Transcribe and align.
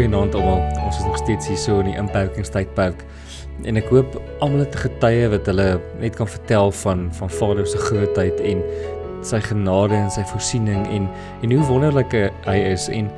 Goeienaand 0.00 0.34
almal. 0.34 0.62
Ons 0.80 0.96
is 0.96 1.04
nog 1.04 1.16
steeds 1.16 1.48
hier 1.50 1.58
so 1.60 1.78
in 1.82 1.90
die 1.90 1.96
inperkingstydperk. 2.00 3.02
En 3.68 3.76
ek 3.76 3.90
hoop 3.92 4.14
almal 4.40 4.62
het 4.62 4.76
getuie 4.80 5.26
wat 5.28 5.50
hulle 5.50 5.66
net 6.00 6.14
kan 6.16 6.30
vertel 6.30 6.70
van 6.72 7.02
van 7.18 7.32
Vader 7.34 7.66
se 7.68 7.76
grootheid 7.82 8.40
en 8.48 8.62
sy 9.28 9.42
genade 9.44 9.98
en 9.98 10.08
sy 10.14 10.24
voorsiening 10.30 10.86
en 10.88 11.08
en 11.42 11.52
hoe 11.52 11.66
wonderlik 11.68 12.16
hy 12.46 12.54
is 12.70 12.86
en 12.88 13.10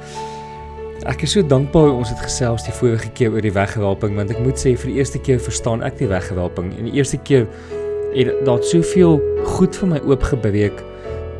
ek 1.12 1.23
is 1.23 1.37
so 1.37 1.46
dankbaar 1.52 1.92
ons 1.92 2.10
het 2.10 2.24
gesels 2.24 2.66
die 2.66 2.74
vorige 2.80 3.12
keer 3.14 3.30
oor 3.30 3.46
die 3.46 3.54
weggewelping 3.54 4.18
want 4.18 4.34
ek 4.34 4.42
moet 4.42 4.59
sê 4.59 4.74
vir 4.74 4.90
die 4.90 4.98
eerste 4.98 5.23
keer 5.23 5.38
verstaan 5.46 5.87
ek 5.87 6.02
die 6.02 6.10
weggewelping 6.10 6.74
en 6.80 6.90
die 6.90 6.96
eerste 6.98 7.23
keer 7.30 7.46
het 8.16 8.42
daar 8.51 8.66
soveel 8.73 9.23
goed 9.54 9.79
vir 9.79 9.95
my 9.95 10.02
oopgebreek 10.02 10.82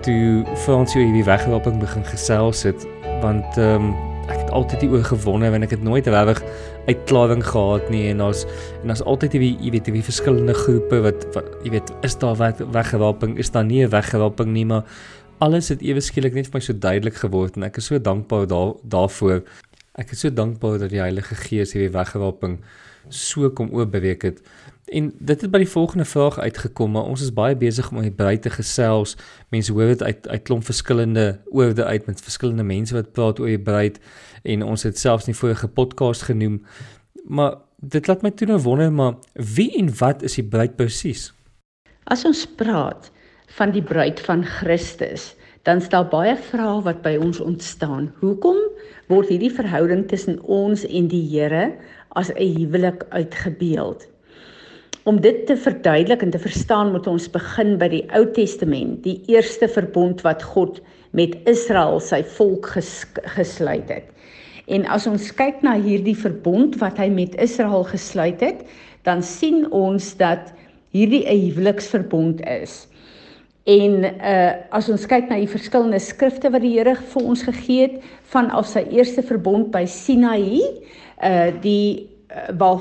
toe 0.07 0.47
Frans 0.63 0.95
oor 0.95 1.03
hierdie 1.03 1.27
weggewelping 1.27 1.83
begin 1.83 2.07
gesels 2.15 2.63
het 2.71 2.87
want 3.27 3.59
ehm 3.59 3.91
um, 3.91 4.12
altyd 4.53 4.85
hier 4.85 4.93
oor 4.97 5.05
gewonde 5.05 5.51
en 5.51 5.67
ek 5.67 5.77
het 5.77 5.83
nooit 5.83 6.07
regtig 6.07 6.43
uitklaring 6.87 7.43
gehad 7.47 7.91
nie. 7.91 8.05
En 8.13 8.23
ons 8.29 8.45
en 8.83 8.95
ons 8.95 9.05
altyd 9.15 9.39
hierdie 9.39 9.57
jy 9.61 9.73
weet 9.77 9.91
hierdie 9.91 10.05
verskillende 10.07 10.55
groepe 10.55 11.03
wat, 11.09 11.27
wat 11.35 11.51
jy 11.65 11.75
weet 11.79 11.93
is 12.07 12.17
daar 12.23 12.37
weg, 12.37 12.63
weggewelping 12.73 13.39
is 13.39 13.51
daar 13.51 13.65
nie 13.65 13.85
'n 13.85 13.91
weggewelping 13.91 14.53
nie 14.53 14.65
maar 14.65 14.85
alles 15.43 15.69
het 15.73 15.83
ewe 15.83 16.01
skielik 16.01 16.35
net 16.35 16.47
vir 16.47 16.61
my 16.61 16.61
so 16.61 16.73
duidelik 16.73 17.19
geword 17.19 17.57
en 17.57 17.67
ek 17.67 17.81
is 17.81 17.91
so 17.91 17.99
dankbaar 17.99 18.47
daar 18.47 18.75
daarvoor 18.95 19.43
ek 19.99 20.15
is 20.15 20.25
so 20.25 20.33
dankbaar 20.33 20.79
dat 20.79 20.91
die 20.91 21.03
Heilige 21.03 21.35
Gees 21.35 21.75
hierdie 21.77 21.93
weggewelping 21.93 22.61
so 23.09 23.51
kom 23.51 23.73
oopbreek 23.75 24.23
het 24.23 24.43
En 24.93 25.13
dit 25.19 25.41
het 25.41 25.51
by 25.51 25.63
die 25.63 25.69
volgende 25.69 26.05
vraag 26.05 26.39
uitgekom, 26.39 26.91
maar 26.91 27.07
ons 27.09 27.23
is 27.23 27.33
baie 27.33 27.57
besig 27.57 27.91
om 27.91 28.01
hier 28.03 28.15
buite 28.15 28.51
gesels. 28.51 29.15
Mense 29.49 29.73
hoor 29.73 29.95
dit 29.95 30.03
uit 30.03 30.29
uit 30.29 30.43
klomp 30.43 30.65
verskillende 30.65 31.41
oorde 31.51 31.85
uit 31.85 32.07
met 32.07 32.21
verskillende 32.21 32.67
mense 32.67 32.95
wat 32.95 33.13
praat 33.13 33.41
oor 33.41 33.49
die 33.49 33.63
bruid 33.63 34.01
en 34.43 34.63
ons 34.63 34.83
het 34.83 34.99
selfs 34.99 35.27
nie 35.27 35.37
vorige 35.39 35.69
podcast 35.69 36.27
genoem. 36.29 36.65
Maar 37.25 37.57
dit 37.79 38.07
laat 38.07 38.23
my 38.23 38.31
toe 38.31 38.49
nou 38.51 38.59
wonder 38.67 38.93
maar 38.93 39.15
wie 39.33 39.71
en 39.79 39.89
wat 39.99 40.23
is 40.23 40.35
die 40.35 40.45
bruid 40.45 40.77
presies? 40.77 41.31
As 42.05 42.27
ons 42.29 42.45
praat 42.47 43.11
van 43.57 43.71
die 43.71 43.83
bruid 43.83 44.21
van 44.21 44.45
Christus, 44.45 45.33
dan 45.63 45.81
staan 45.81 46.09
baie 46.11 46.35
vrae 46.51 46.81
wat 46.87 47.03
by 47.05 47.17
ons 47.23 47.41
ontstaan. 47.41 48.11
Hoekom 48.21 48.59
word 49.11 49.31
hierdie 49.31 49.53
verhouding 49.53 50.09
tussen 50.11 50.41
ons 50.43 50.83
en 50.89 51.07
die 51.11 51.23
Here 51.31 51.73
as 52.19 52.33
'n 52.35 52.59
huwelik 52.59 53.07
uitgebeeld? 53.11 54.09
Om 55.05 55.21
dit 55.21 55.47
te 55.47 55.57
verduidelik 55.57 56.23
en 56.23 56.31
te 56.31 56.39
verstaan, 56.39 56.93
moet 56.93 57.07
ons 57.07 57.31
begin 57.31 57.79
by 57.79 57.89
die 57.89 58.07
Ou 58.15 58.27
Testament, 58.33 59.03
die 59.03 59.23
eerste 59.27 59.69
verbond 59.69 60.21
wat 60.23 60.43
God 60.43 60.81
met 61.11 61.35
Israel, 61.45 62.01
sy 62.01 62.23
volk 62.23 62.67
ges 62.67 63.07
gesluit 63.35 63.89
het. 63.89 64.07
En 64.67 64.87
as 64.87 65.07
ons 65.07 65.33
kyk 65.35 65.63
na 65.63 65.75
hierdie 65.75 66.17
verbond 66.17 66.79
wat 66.79 66.99
hy 66.99 67.09
met 67.09 67.35
Israel 67.35 67.85
gesluit 67.85 68.41
het, 68.41 68.63
dan 69.03 69.23
sien 69.23 69.67
ons 69.71 70.17
dat 70.17 70.53
hierdie 70.91 71.27
'n 71.27 71.51
huweliksverbond 71.51 72.41
is. 72.47 72.87
En 73.65 74.05
uh 74.05 74.53
as 74.75 74.89
ons 74.91 75.07
kyk 75.07 75.29
na 75.31 75.39
die 75.39 75.51
verskillende 75.51 76.01
skrifte 76.03 76.51
wat 76.51 76.65
die 76.65 76.75
Here 76.77 76.97
vir 76.97 77.23
ons 77.23 77.45
gegee 77.47 77.89
het 77.89 78.01
van 78.33 78.51
af 78.51 78.67
sy 78.67 78.83
eerste 78.91 79.23
verbond 79.23 79.71
by 79.75 79.85
Sinaï, 79.87 80.63
uh 81.23 81.51
die 81.63 82.13
Eh, 82.33 82.49
waar 82.57 82.81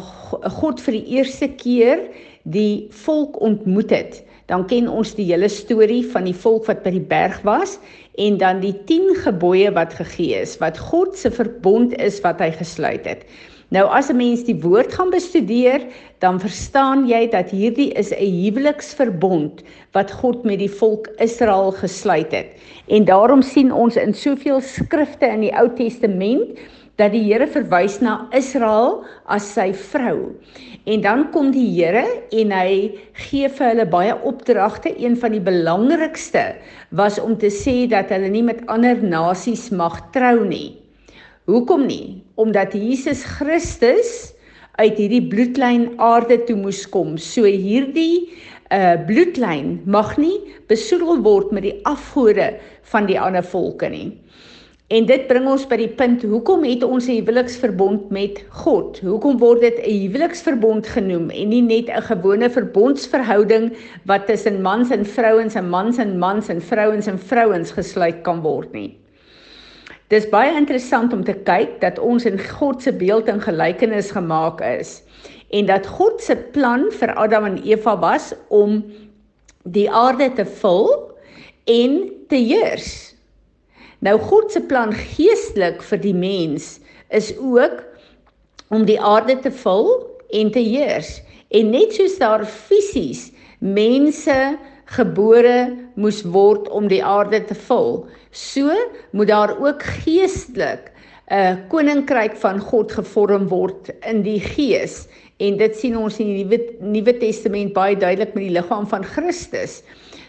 God 0.59 0.79
vir 0.79 0.95
die 0.95 1.17
eerste 1.17 1.49
keer 1.59 2.05
die 2.47 2.87
volk 3.03 3.35
ontmoet 3.43 3.91
het. 3.91 4.21
Dan 4.47 4.63
ken 4.67 4.87
ons 4.87 5.11
die 5.17 5.27
hele 5.27 5.49
storie 5.51 6.03
van 6.13 6.27
die 6.27 6.35
volk 6.35 6.69
wat 6.69 6.85
by 6.85 6.93
die 6.95 7.03
berg 7.03 7.39
was 7.47 7.77
en 8.21 8.37
dan 8.39 8.61
die 8.63 8.73
10 8.87 9.11
gebooie 9.25 9.71
wat 9.75 9.95
gegee 9.99 10.39
is, 10.39 10.57
wat 10.63 10.79
God 10.79 11.17
se 11.19 11.31
verbond 11.35 11.95
is 11.99 12.21
wat 12.23 12.39
hy 12.43 12.51
gesluit 12.55 13.07
het. 13.07 13.27
Nou 13.71 13.85
as 13.87 14.09
'n 14.11 14.17
mens 14.19 14.43
die 14.43 14.59
woord 14.59 14.91
gaan 14.93 15.09
bestudeer, 15.09 15.81
dan 16.19 16.39
verstaan 16.39 17.07
jy 17.07 17.29
dat 17.31 17.51
hierdie 17.55 17.91
is 17.95 18.11
'n 18.11 18.19
huweliksverbond 18.19 19.63
wat 19.95 20.11
God 20.11 20.43
met 20.43 20.59
die 20.59 20.71
volk 20.71 21.07
Israel 21.17 21.71
gesluit 21.71 22.31
het. 22.31 22.49
En 22.87 23.05
daarom 23.05 23.41
sien 23.41 23.71
ons 23.71 23.95
in 23.95 24.13
soveel 24.13 24.59
skrifte 24.61 25.25
in 25.25 25.39
die 25.39 25.55
Ou 25.55 25.69
Testament 25.75 26.59
dat 26.95 27.11
die 27.11 27.23
Here 27.23 27.47
verwys 27.47 28.01
na 28.01 28.27
Israel 28.35 29.05
as 29.25 29.53
sy 29.53 29.71
vrou. 29.73 30.35
En 30.83 31.01
dan 31.01 31.31
kom 31.31 31.51
die 31.51 31.69
Here 31.71 32.05
en 32.31 32.51
hy 32.51 32.99
gee 33.13 33.47
vir 33.49 33.67
hulle 33.67 33.85
baie 33.85 34.21
opdragte. 34.23 34.91
Een 34.99 35.15
van 35.17 35.31
die 35.31 35.39
belangrikste 35.39 36.55
was 36.89 37.19
om 37.19 37.37
te 37.37 37.49
sê 37.49 37.87
dat 37.87 38.09
hulle 38.09 38.29
nie 38.29 38.43
met 38.43 38.67
ander 38.67 38.99
nasies 39.03 39.69
mag 39.69 40.11
trou 40.11 40.43
nie. 40.45 40.80
Hoekom 41.49 41.87
nie? 41.89 42.21
Omdat 42.37 42.75
Jesus 42.77 43.23
Christus 43.25 44.33
uit 44.77 44.97
hierdie 44.97 45.23
bloedlyn 45.25 45.87
aarde 45.97 46.37
toe 46.45 46.55
moes 46.57 46.83
kom. 46.89 47.15
So 47.17 47.49
hierdie 47.49 48.29
uh 48.71 48.93
bloedlyn 49.07 49.79
mag 49.89 50.13
nie 50.21 50.37
besoedel 50.69 51.19
word 51.25 51.49
met 51.51 51.65
die 51.65 51.79
afgode 51.89 52.53
van 52.93 53.09
die 53.09 53.17
ander 53.19 53.43
volke 53.43 53.89
nie. 53.89 54.11
En 54.91 55.07
dit 55.07 55.25
bring 55.27 55.45
ons 55.47 55.65
by 55.67 55.79
die 55.79 55.89
punt, 55.97 56.23
hoekom 56.27 56.63
het 56.67 56.83
ons 56.83 57.09
'n 57.09 57.17
huweliksverbond 57.17 58.11
met 58.11 58.43
God? 58.63 58.99
Hoekom 59.01 59.39
word 59.39 59.61
dit 59.61 59.81
'n 59.81 59.97
huweliksverbond 60.05 60.87
genoem 60.87 61.29
en 61.31 61.49
nie 61.49 61.61
net 61.61 61.89
'n 61.89 62.05
gewone 62.11 62.49
verbondsverhouding 62.49 63.71
wat 64.05 64.27
tussen 64.27 64.61
mans 64.61 64.91
en 64.91 65.05
vrouens 65.05 65.55
en 65.55 65.69
mans 65.69 65.97
en 65.97 66.19
mans 66.19 66.49
en 66.49 66.61
vrouens 66.61 67.07
en 67.07 67.19
vrouens 67.19 67.71
gesluit 67.71 68.21
kan 68.23 68.41
word 68.41 68.71
nie? 68.73 69.01
Dis 70.11 70.25
baie 70.27 70.51
interessant 70.59 71.13
om 71.15 71.21
te 71.23 71.37
kyk 71.47 71.77
dat 71.79 71.99
ons 72.03 72.25
in 72.27 72.35
God 72.35 72.81
se 72.83 72.91
beeld 72.91 73.29
en 73.31 73.39
gelykenis 73.39 74.11
gemaak 74.11 74.59
is 74.65 74.97
en 75.55 75.69
dat 75.69 75.87
God 75.87 76.19
se 76.23 76.35
plan 76.55 76.89
vir 76.99 77.13
Adam 77.19 77.47
en 77.47 77.57
Eva 77.63 77.93
was 77.99 78.31
om 78.51 78.81
die 79.63 79.87
aarde 79.87 80.27
te 80.35 80.45
vul 80.59 80.89
en 81.71 81.95
te 82.27 82.39
heers. 82.39 82.91
Nou 84.03 84.17
God 84.19 84.51
se 84.51 84.63
plan 84.67 84.91
geestelik 84.95 85.83
vir 85.85 86.03
die 86.03 86.15
mens 86.15 86.79
is 87.15 87.31
ook 87.39 87.79
om 88.71 88.87
die 88.87 88.99
aarde 88.99 89.37
te 89.43 89.51
vul 89.63 89.91
en 90.35 90.51
te 90.51 90.63
heers. 90.63 91.19
En 91.55 91.71
net 91.71 91.95
soos 91.95 92.17
daar 92.19 92.43
fisies 92.47 93.29
mense 93.59 94.37
gebore 94.91 95.71
moes 95.95 96.23
word 96.27 96.67
om 96.71 96.87
die 96.91 97.03
aarde 97.03 97.43
te 97.47 97.55
vul, 97.67 98.01
so 98.31 98.71
moet 99.11 99.27
daar 99.27 99.55
ook 99.59 99.83
geestelik 99.83 100.91
'n 101.31 101.67
koninkryk 101.67 102.35
van 102.35 102.59
God 102.59 102.91
gevorm 102.91 103.47
word 103.47 103.89
in 104.03 104.21
die 104.21 104.39
gees. 104.39 105.07
En 105.39 105.57
dit 105.57 105.75
sien 105.75 105.97
ons 105.97 106.19
in 106.19 106.27
die 106.27 106.43
Nuwe 106.43 106.59
Nuwe 106.79 107.13
Testament 107.17 107.73
baie 107.73 107.95
duidelik 107.95 108.33
met 108.33 108.43
die 108.43 108.55
liggaam 108.57 108.87
van 108.87 109.03
Christus. 109.03 109.81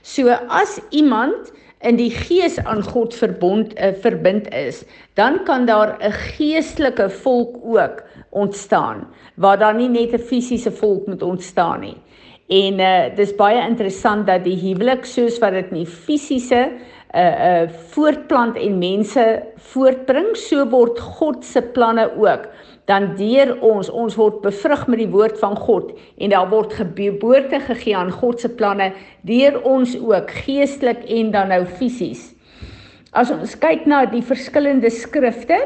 So 0.03 0.31
as 0.49 0.79
iemand 0.91 1.51
in 1.83 1.99
die 1.99 2.11
gees 2.11 2.59
aan 2.63 2.83
God 2.83 3.15
verbond 3.15 3.75
uh, 3.75 3.91
verbind 3.99 4.47
is, 4.55 4.85
dan 5.19 5.43
kan 5.45 5.67
daar 5.67 5.99
'n 5.99 6.13
geestelike 6.13 7.11
volk 7.11 7.59
ook 7.63 8.03
ontstaan 8.31 9.07
waar 9.35 9.59
daar 9.59 9.75
nie 9.75 9.89
net 9.89 10.15
'n 10.15 10.19
fisiese 10.19 10.71
volk 10.71 11.07
moet 11.07 11.23
ontstaan 11.23 11.81
nie. 11.81 11.97
En 12.49 12.81
uh 12.81 13.17
dis 13.17 13.35
baie 13.35 13.69
interessant 13.69 14.27
dat 14.27 14.45
die 14.45 14.57
huwelik 14.57 15.05
soos 15.05 15.39
wat 15.39 15.53
dit 15.53 15.71
nie 15.71 15.87
fisiese 15.87 16.71
uh 17.15 17.21
uh 17.21 17.71
voortplant 17.93 18.57
en 18.57 18.79
mense 18.79 19.25
voortbring, 19.73 20.37
so 20.37 20.65
word 20.69 21.01
God 21.01 21.45
se 21.45 21.63
planne 21.75 22.09
ook 22.17 22.49
dan 22.91 23.13
deur 23.17 23.55
ons 23.63 23.91
ons 23.91 24.17
word 24.19 24.41
bevrug 24.43 24.87
met 24.91 24.99
die 25.03 25.11
woord 25.11 25.39
van 25.41 25.55
God 25.57 25.93
en 26.19 26.33
daar 26.33 26.49
word 26.51 26.75
geboorte 26.75 27.61
gegee 27.69 27.97
aan 27.97 28.11
God 28.11 28.43
se 28.43 28.51
planne 28.51 28.91
deur 29.29 29.61
ons 29.69 29.95
ook 30.01 30.31
geestelik 30.43 31.05
en 31.07 31.31
dan 31.35 31.53
nou 31.55 31.63
fisies. 31.79 32.33
As 33.13 33.31
ons 33.31 33.55
kyk 33.61 33.87
na 33.87 34.05
die 34.11 34.25
verskillende 34.25 34.91
skrifte 34.91 35.61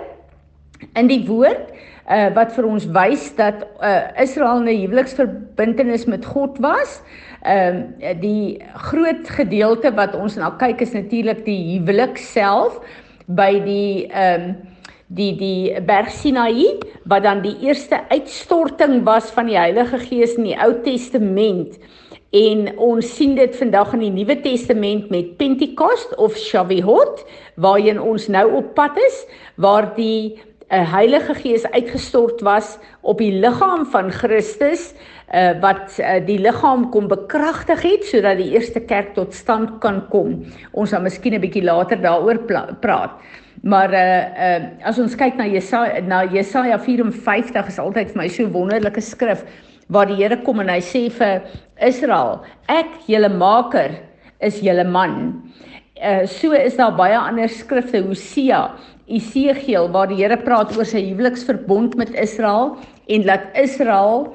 in 0.99 1.08
die 1.08 1.22
woord 1.28 1.72
uh, 2.11 2.29
wat 2.35 2.55
vir 2.56 2.69
ons 2.69 2.87
wys 2.94 3.31
dat 3.37 3.67
uh, 3.82 4.08
Israel 4.23 4.62
'n 4.62 4.70
huweliksverbintenis 4.70 6.06
met 6.06 6.25
God 6.25 6.58
was. 6.58 7.03
Ehm 7.43 7.82
uh, 8.00 8.14
die 8.20 8.62
groot 8.75 9.29
gedeelte 9.29 9.94
wat 9.94 10.14
ons 10.14 10.37
na 10.37 10.50
kyk 10.50 10.81
is 10.81 10.93
natuurlik 10.93 11.44
die 11.44 11.79
huwelik 11.79 12.19
self 12.19 12.81
by 13.26 13.61
die 13.64 14.06
ehm 14.06 14.43
um, 14.50 14.56
die 15.06 15.37
die 15.38 15.81
berg 15.87 16.11
Sinaï 16.11 16.79
wat 17.06 17.23
dan 17.23 17.43
die 17.43 17.55
eerste 17.62 18.00
uitstorting 18.11 19.05
was 19.05 19.31
van 19.31 19.47
die 19.47 19.59
Heilige 19.59 19.99
Gees 19.99 20.35
in 20.35 20.49
die 20.49 20.59
Ou 20.59 20.73
Testament 20.82 21.79
en 22.35 22.73
ons 22.82 23.14
sien 23.14 23.37
dit 23.38 23.55
vandag 23.55 23.94
in 23.94 24.02
die 24.02 24.11
Nuwe 24.11 24.41
Testament 24.43 25.11
met 25.11 25.37
Pentekost 25.38 26.17
of 26.19 26.35
Shavuot 26.37 27.23
waarheen 27.55 28.00
ons 28.02 28.26
nou 28.26 28.49
op 28.59 28.75
pad 28.75 28.99
is 28.99 29.23
waar 29.55 29.93
die 29.94 30.43
'n 30.70 30.84
Heilige 30.84 31.34
Gees 31.34 31.64
uitgestort 31.70 32.40
was 32.40 32.78
op 33.00 33.18
die 33.18 33.32
liggaam 33.32 33.86
van 33.86 34.10
Christus 34.10 34.94
uh, 35.34 35.54
wat 35.60 35.98
uh, 36.00 36.18
die 36.26 36.38
liggaam 36.42 36.88
kom 36.90 37.06
bekragtig 37.08 37.82
het 37.82 38.04
sodat 38.04 38.40
die 38.40 38.50
eerste 38.50 38.80
kerk 38.80 39.14
tot 39.14 39.34
stand 39.34 39.78
kan 39.78 40.02
kom. 40.10 40.42
Ons 40.72 40.90
gaan 40.90 41.06
miskien 41.06 41.34
'n 41.34 41.40
bietjie 41.40 41.62
later 41.62 42.00
daaroor 42.02 42.38
praat. 42.80 43.10
Maar 43.62 43.92
uh 43.92 44.24
uh 44.46 44.62
as 44.82 44.98
ons 44.98 45.14
kyk 45.14 45.36
na 45.36 45.46
Jesaja 45.46 46.00
na 46.00 46.24
Jesaja 46.24 46.78
54 46.78 47.66
is 47.66 47.78
altyd 47.78 48.10
vir 48.10 48.22
my 48.22 48.28
so 48.28 48.50
wonderlike 48.50 49.00
skrif 49.00 49.44
waar 49.88 50.06
die 50.06 50.18
Here 50.18 50.36
kom 50.42 50.60
en 50.60 50.68
hy 50.68 50.80
sê 50.82 51.06
vir 51.10 51.42
Israel, 51.78 52.42
ek 52.68 53.06
julle 53.06 53.28
maker 53.28 53.94
is 54.40 54.60
julle 54.60 54.84
man. 54.84 55.42
Uh 55.96 56.26
so 56.28 56.52
is 56.52 56.76
daar 56.76 56.93
baie 56.93 57.16
ander 57.16 57.48
skrifte 57.48 58.02
Hosea 58.04 58.75
Esegiel 59.08 59.87
waar 59.94 60.10
die 60.10 60.19
Here 60.19 60.37
praat 60.37 60.75
oor 60.76 60.84
sy 60.84 61.00
huweliksverbond 61.06 61.94
met 61.96 62.10
Israel 62.20 62.75
en 63.08 63.22
dat 63.25 63.46
Israel 63.56 64.26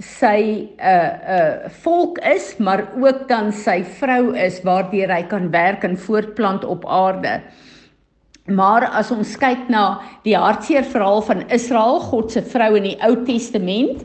sy 0.00 0.40
'n 0.40 0.80
uh, 0.80 0.88
'n 0.88 1.66
uh, 1.66 1.70
volk 1.82 2.18
is, 2.24 2.56
maar 2.56 2.88
ook 2.96 3.28
dan 3.28 3.52
sy 3.52 3.82
vrou 3.84 4.32
is 4.32 4.62
waardeur 4.64 5.12
hy 5.12 5.22
kan 5.28 5.50
werk 5.50 5.84
en 5.84 5.98
voortplant 5.98 6.64
op 6.64 6.86
aarde. 6.88 7.42
Maar 8.48 8.88
as 8.88 9.10
ons 9.10 9.36
kyk 9.36 9.68
na 9.68 10.00
die 10.24 10.36
hartseer 10.36 10.84
verhaal 10.84 11.20
van 11.22 11.44
Israel, 11.50 12.00
God 12.00 12.32
se 12.32 12.42
vrou 12.42 12.76
in 12.76 12.82
die 12.82 12.96
Ou 13.04 13.24
Testament, 13.24 14.04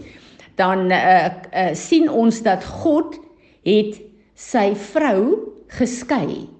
dan 0.55 0.91
uh, 0.91 1.31
uh, 1.31 1.71
sien 1.73 2.09
ons 2.09 2.41
dat 2.43 2.63
God 2.63 3.15
het 3.63 4.01
sy 4.35 4.75
vrou 4.75 5.55
geskei 5.79 6.54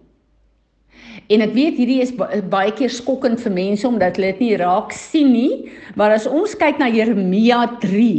En 1.34 1.42
ek 1.42 1.56
weet 1.56 1.78
hierdie 1.80 2.02
is 2.04 2.14
baie 2.52 2.72
keer 2.78 2.92
skokkend 2.94 3.42
vir 3.42 3.54
mense 3.56 3.88
omdat 3.88 4.20
hulle 4.20 4.34
dit 4.36 4.42
nie 4.44 4.58
raak 4.62 4.94
sien 4.94 5.32
nie, 5.34 5.72
maar 5.98 6.14
as 6.14 6.28
ons 6.30 6.54
kyk 6.60 6.78
na 6.78 6.90
Jeremia 6.92 7.64
3, 7.82 8.12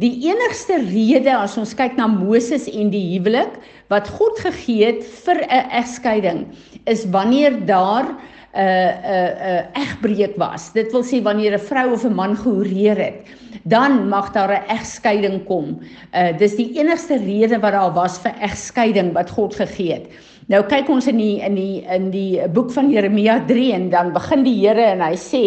die 0.00 0.12
enigste 0.28 0.78
rede 0.86 1.32
as 1.34 1.58
ons 1.60 1.74
kyk 1.76 1.98
na 1.98 2.06
Moses 2.08 2.68
en 2.70 2.92
die 2.94 3.02
huwelik 3.16 3.58
wat 3.92 4.08
God 4.14 4.38
gegee 4.46 4.92
het 4.92 5.02
vir 5.26 5.42
'n 5.42 5.66
egskeiding 5.82 6.46
is 6.86 7.04
wanneer 7.10 7.58
daar 7.66 8.06
'n 8.06 8.14
uh, 8.54 8.62
'n 8.62 9.02
uh, 9.04 9.30
'n 9.50 9.66
uh, 9.66 9.82
egbreek 9.82 10.38
was. 10.38 10.72
Dit 10.72 10.92
wil 10.92 11.02
sê 11.02 11.22
wanneer 11.22 11.58
'n 11.58 11.66
vrou 11.66 11.92
of 11.92 12.04
'n 12.04 12.14
man 12.14 12.36
gehoreer 12.36 12.96
het, 12.96 13.26
dan 13.64 14.08
mag 14.08 14.32
daar 14.32 14.54
'n 14.54 14.70
egskeiding 14.70 15.44
kom. 15.44 15.80
Uh 16.14 16.38
dis 16.38 16.56
die 16.56 16.78
enigste 16.78 17.18
rede 17.18 17.58
wat 17.58 17.72
daar 17.72 17.92
was 17.92 18.18
vir 18.18 18.32
egskeiding 18.40 19.12
wat 19.12 19.30
God 19.30 19.54
gegee 19.54 19.92
het. 19.92 20.06
Nou 20.50 20.64
kyk 20.66 20.88
ons 20.90 21.06
in 21.06 21.20
die 21.20 21.36
in 21.46 21.54
die 21.54 21.82
in 21.94 22.08
die 22.10 22.46
boek 22.50 22.72
van 22.74 22.88
Jeremia 22.90 23.36
3 23.46 23.68
en 23.76 23.84
dan 23.92 24.08
begin 24.16 24.42
die 24.42 24.56
Here 24.58 24.82
en 24.96 25.04
hy 25.04 25.14
sê 25.14 25.44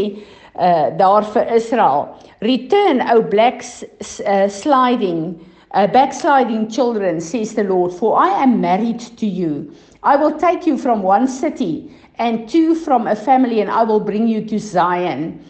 uh 0.54 0.94
daar 0.96 1.26
vir 1.34 1.50
Israel 1.58 2.06
return 2.46 3.02
o 3.12 3.18
blacks 3.28 3.82
uh, 3.84 4.48
sliding 4.48 5.34
uh, 5.74 5.88
backsliding 5.92 6.70
children 6.72 7.20
says 7.20 7.52
the 7.58 7.66
Lord 7.68 7.92
for 7.92 8.16
I 8.16 8.30
am 8.46 8.62
married 8.62 9.02
to 9.18 9.26
you. 9.26 9.74
I 10.04 10.16
will 10.16 10.38
take 10.40 10.68
you 10.70 10.78
from 10.78 11.04
one 11.04 11.28
city 11.28 11.92
and 12.18 12.48
two 12.48 12.76
from 12.76 13.08
a 13.08 13.16
family 13.16 13.60
and 13.60 13.70
I 13.70 13.84
will 13.84 14.00
bring 14.00 14.28
you 14.28 14.46
to 14.46 14.60
Zion. 14.60 15.44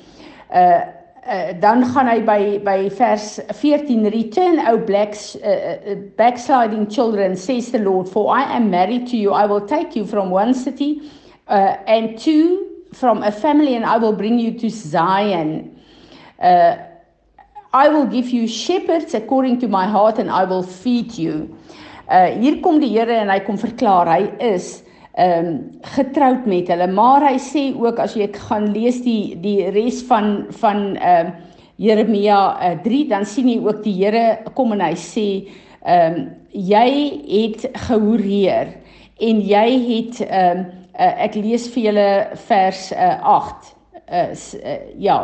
Uh 0.50 0.82
Uh, 1.24 1.54
dan 1.60 1.86
gaan 1.88 2.10
hy 2.12 2.18
by 2.20 2.40
by 2.68 2.90
vers 2.92 3.40
14 3.56 4.10
return 4.12 4.60
o 4.68 4.76
blacks 4.76 5.38
uh, 5.40 5.96
backsliding 6.20 6.84
children 6.92 7.38
says 7.38 7.72
the 7.72 7.80
lord 7.80 8.10
for 8.12 8.36
i 8.36 8.44
am 8.44 8.70
married 8.70 9.08
to 9.08 9.16
you. 9.16 9.32
I 9.32 9.46
will 9.46 9.64
take 9.64 9.96
you 9.96 10.04
from 10.06 10.32
one 10.32 10.54
city 10.54 11.00
uh, 11.48 11.80
and 11.88 12.20
two 12.20 12.68
from 12.92 13.24
a 13.24 13.32
family 13.32 13.76
and 13.76 13.86
i 13.86 13.96
will 13.96 14.12
bring 14.12 14.38
you 14.38 14.52
to 14.60 14.70
zion. 14.70 15.80
Uh, 16.44 16.76
i 17.72 17.88
will 17.88 18.06
give 18.06 18.28
you 18.28 18.46
shepherds 18.46 19.14
according 19.14 19.62
to 19.62 19.70
my 19.70 19.88
heart 19.88 20.20
and 20.20 20.30
i 20.30 20.44
will 20.44 20.64
feed 20.64 21.16
you. 21.18 21.48
Uh, 22.12 22.36
hier 22.36 22.60
kom 22.60 22.84
die 22.84 22.92
Here 22.92 23.16
en 23.16 23.32
hy 23.32 23.40
kom 23.48 23.56
verklaar 23.56 24.12
hy 24.12 24.28
is 24.44 24.83
ehm 25.14 25.46
um, 25.46 25.58
getroud 25.82 26.46
met 26.46 26.68
hulle. 26.68 26.88
Maar 26.88 27.28
hy 27.30 27.38
sê 27.38 27.64
ook 27.78 28.00
as 28.02 28.16
jy 28.18 28.28
gaan 28.34 28.72
lees 28.74 29.02
die 29.06 29.36
die 29.42 29.70
res 29.70 30.02
van 30.10 30.46
van 30.62 30.96
ehm 30.96 31.34
uh, 31.34 31.52
Jeremia 31.76 32.40
uh, 32.54 32.72
eh, 32.72 32.78
3 32.84 33.08
dan 33.10 33.26
sien 33.26 33.50
jy 33.50 33.58
ook 33.62 33.84
die 33.84 33.96
Here 33.98 34.38
kom 34.54 34.72
en 34.74 34.82
hy 34.82 34.94
sê 34.98 35.28
ehm 35.86 36.18
um, 36.18 36.30
jy 36.54 36.90
het 37.28 37.66
gehoreer 37.88 38.76
en 39.20 39.42
jy 39.42 39.70
het 39.90 40.22
ehm 40.26 40.60
um, 40.60 40.66
uh, 41.00 41.14
ek 41.26 41.36
lees 41.36 41.68
vir 41.74 41.84
julle 41.90 42.10
vers 42.48 42.92
uh, 42.94 43.18
8. 43.38 43.74
Uh, 44.04 44.30
uh, 44.30 44.78
ja. 44.98 45.20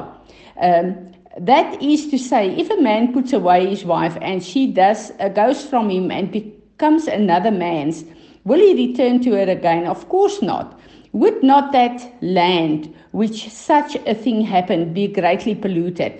Ehm 0.57 0.85
um, 0.85 0.97
That 1.37 1.81
is 1.81 2.09
to 2.09 2.17
say, 2.17 2.49
if 2.49 2.69
a 2.69 2.81
man 2.81 3.13
puts 3.13 3.31
away 3.33 3.67
his 3.67 3.85
wife 3.85 4.17
and 4.21 4.43
she 4.43 4.67
does 4.67 5.11
uh, 5.19 5.29
goes 5.29 5.63
from 5.63 5.89
him 5.89 6.11
and 6.11 6.31
becomes 6.31 7.07
another 7.07 7.51
man's, 7.51 8.03
Will 8.45 8.59
he 8.59 8.87
return 8.87 9.21
to 9.21 9.31
her 9.31 9.49
again? 9.49 9.85
Of 9.85 10.09
course 10.09 10.41
not. 10.41 10.79
Would 11.11 11.43
not 11.43 11.71
that 11.71 12.13
land, 12.21 12.93
which 13.11 13.49
such 13.49 13.95
a 14.05 14.13
thing 14.13 14.41
happened, 14.41 14.93
be 14.93 15.07
greatly 15.07 15.55
polluted? 15.55 16.13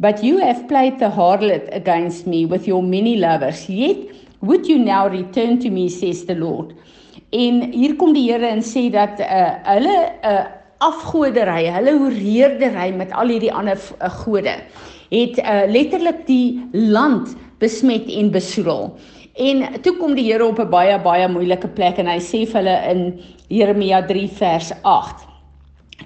But 0.00 0.22
you 0.22 0.38
have 0.38 0.68
played 0.68 0.98
the 0.98 1.08
harlot 1.08 1.68
against 1.74 2.26
me 2.26 2.44
with 2.46 2.66
your 2.66 2.82
many 2.82 3.16
lovers. 3.16 3.68
Yet 3.68 3.96
would 4.40 4.66
you 4.66 4.78
now 4.78 5.08
return 5.08 5.60
to 5.60 5.70
me, 5.70 5.88
says 5.88 6.24
the 6.26 6.34
Lord. 6.34 6.74
En 7.32 7.72
hier 7.72 7.96
kom 7.96 8.12
die 8.14 8.28
Here 8.30 8.46
en 8.46 8.62
sê 8.62 8.90
dat 8.92 9.18
uh 9.20 9.54
hulle 9.66 9.94
'n 10.22 10.28
uh, 10.28 10.44
afgodery, 10.78 11.66
hulle 11.72 11.94
horeerdery 11.98 12.92
met 12.94 13.12
al 13.12 13.32
hierdie 13.32 13.52
ander 13.52 13.78
uh, 13.78 14.10
gode 14.22 14.54
het 15.10 15.38
uh 15.38 15.64
letterlik 15.70 16.26
die 16.26 16.62
land 16.72 17.34
besmet 17.58 18.06
en 18.10 18.30
besoedel. 18.30 18.94
En 19.34 19.64
toe 19.82 19.96
kom 19.98 20.14
die 20.14 20.28
Here 20.30 20.46
op 20.46 20.60
'n 20.60 20.70
baie 20.70 20.98
baie 21.02 21.28
moeilike 21.28 21.68
plek 21.74 21.98
en 21.98 22.06
hy 22.06 22.18
sê 22.22 22.46
vir 22.46 22.60
hulle 22.60 22.76
in 22.90 23.00
Jeremia 23.50 24.06
3 24.06 24.28
vers 24.28 24.72
8. 24.84 25.26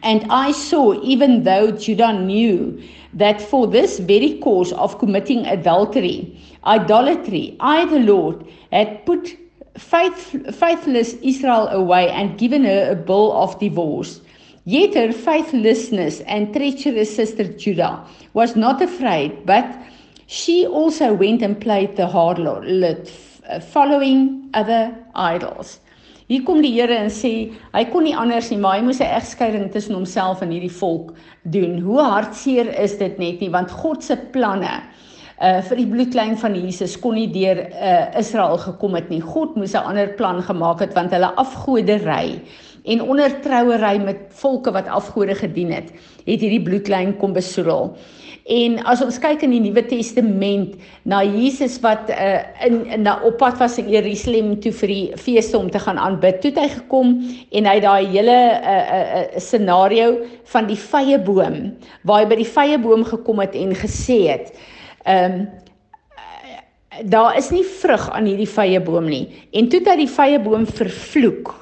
And 0.03 0.25
I 0.31 0.53
saw 0.53 0.95
even 1.03 1.43
though 1.43 1.71
Judah 1.71 2.13
knew 2.13 2.81
that 3.13 3.41
for 3.41 3.67
this 3.67 3.99
very 3.99 4.39
cause 4.39 4.73
of 4.73 4.99
committing 4.99 5.45
adultery, 5.47 6.33
idolatry, 6.65 7.57
I 7.61 7.85
the 7.85 7.99
Lord 7.99 8.47
had 8.73 9.05
put 9.05 9.37
faith, 9.77 10.35
faithless 10.55 11.15
Israel 11.23 11.69
away 11.69 12.09
and 12.09 12.39
given 12.39 12.65
her 12.65 12.93
a 12.93 12.97
bill 12.97 13.33
of 13.33 13.59
divorce. 13.61 14.21
Yet 14.65 14.95
her 14.95 15.13
faithlessness 15.13 16.21
and 16.21 16.55
treacherous 16.55 17.15
sister 17.15 17.45
Judah 17.45 18.05
was 18.33 18.57
not 18.57 18.81
afraid, 18.81 19.45
but 19.45 19.67
she 20.29 20.67
also 20.67 21.15
went 21.15 21.43
and 21.43 21.59
played 21.59 21.97
the 21.97 22.07
harlot 22.07 23.09
following 23.73 24.51
other 24.53 24.95
idols. 25.15 25.81
Hier 26.29 26.43
kom 26.45 26.61
die 26.61 26.75
Here 26.75 26.93
en 26.93 27.09
sê 27.09 27.31
hy 27.73 27.85
kon 27.89 28.05
nie 28.05 28.13
anders 28.13 28.51
nie, 28.53 28.59
maar 28.61 28.77
hy 28.77 28.85
moes 28.85 29.01
'n 29.01 29.09
egskeiding 29.09 29.71
tussen 29.73 29.97
homself 29.97 30.43
en 30.45 30.53
hierdie 30.53 30.75
volk 30.81 31.15
doen. 31.49 31.79
Hoe 31.81 32.03
hartseer 32.05 32.69
is 32.77 32.99
dit 32.99 33.17
net 33.19 33.41
nie 33.41 33.49
want 33.49 33.73
God 33.73 34.05
se 34.05 34.17
planne 34.35 34.83
uh 35.43 35.61
vir 35.69 35.77
die 35.77 35.87
bloedlyn 35.87 36.37
van 36.37 36.55
Jesus 36.59 36.97
kon 36.99 37.15
nie 37.15 37.29
deur 37.31 37.61
uh 37.69 38.19
Israel 38.19 38.59
gekom 38.59 38.95
het 38.99 39.09
nie. 39.09 39.21
God 39.21 39.57
moes 39.57 39.75
'n 39.75 39.87
ander 39.91 40.09
plan 40.19 40.43
gemaak 40.43 40.81
het 40.81 40.95
want 40.95 41.11
hulle 41.11 41.35
afgodery 41.35 42.41
en 42.85 43.03
ondertrouery 43.03 43.99
met 44.01 44.17
volke 44.41 44.73
wat 44.73 44.89
afgode 44.89 45.35
gedien 45.35 45.73
het, 45.73 45.91
het 46.25 46.41
hierdie 46.41 46.63
bloedlyn 46.63 47.17
kom 47.17 47.33
besoedel. 47.37 47.93
En 48.49 48.79
as 48.89 49.03
ons 49.05 49.19
kyk 49.21 49.43
in 49.45 49.53
die 49.53 49.61
Nuwe 49.61 49.83
Testament 49.85 50.79
na 51.05 51.19
Jesus 51.21 51.75
wat 51.85 52.09
uh, 52.09 52.39
in 52.65 52.79
in 52.97 53.05
na 53.05 53.19
op 53.29 53.37
pad 53.43 53.59
was 53.61 53.77
in 53.81 53.91
Jerusalem 53.93 54.55
toe 54.65 54.73
vir 54.73 54.93
die 54.95 55.19
feeste 55.21 55.59
om 55.59 55.69
te 55.71 55.83
gaan 55.85 56.01
aanbid, 56.01 56.41
toe 56.41 56.55
het 56.55 56.63
hy 56.63 56.69
gekom 56.79 57.13
en 57.53 57.69
hy 57.69 57.77
daai 57.85 58.09
hele 58.15 58.39
uh, 58.57 58.73
uh, 58.73 59.03
uh, 59.03 59.27
scenario 59.37 60.15
van 60.55 60.71
die 60.71 60.81
vrye 60.81 61.21
boom 61.21 61.61
waar 62.09 62.25
hy 62.25 62.31
by 62.33 62.41
die 62.41 62.49
vrye 62.49 62.81
boom 62.81 63.05
gekom 63.05 63.45
het 63.45 63.59
en 63.59 63.77
gesê 63.77 64.23
het, 64.31 64.49
ehm 65.05 65.41
um, 65.41 65.49
daar 67.05 67.37
is 67.37 67.51
nie 67.55 67.63
vrug 67.63 68.09
aan 68.11 68.27
hierdie 68.27 68.49
vrye 68.49 68.81
boom 68.83 69.07
nie. 69.07 69.29
En 69.55 69.69
toe 69.71 69.79
hy 69.87 69.97
die 70.01 70.11
vrye 70.11 70.39
boom 70.43 70.67
vervloek 70.67 71.55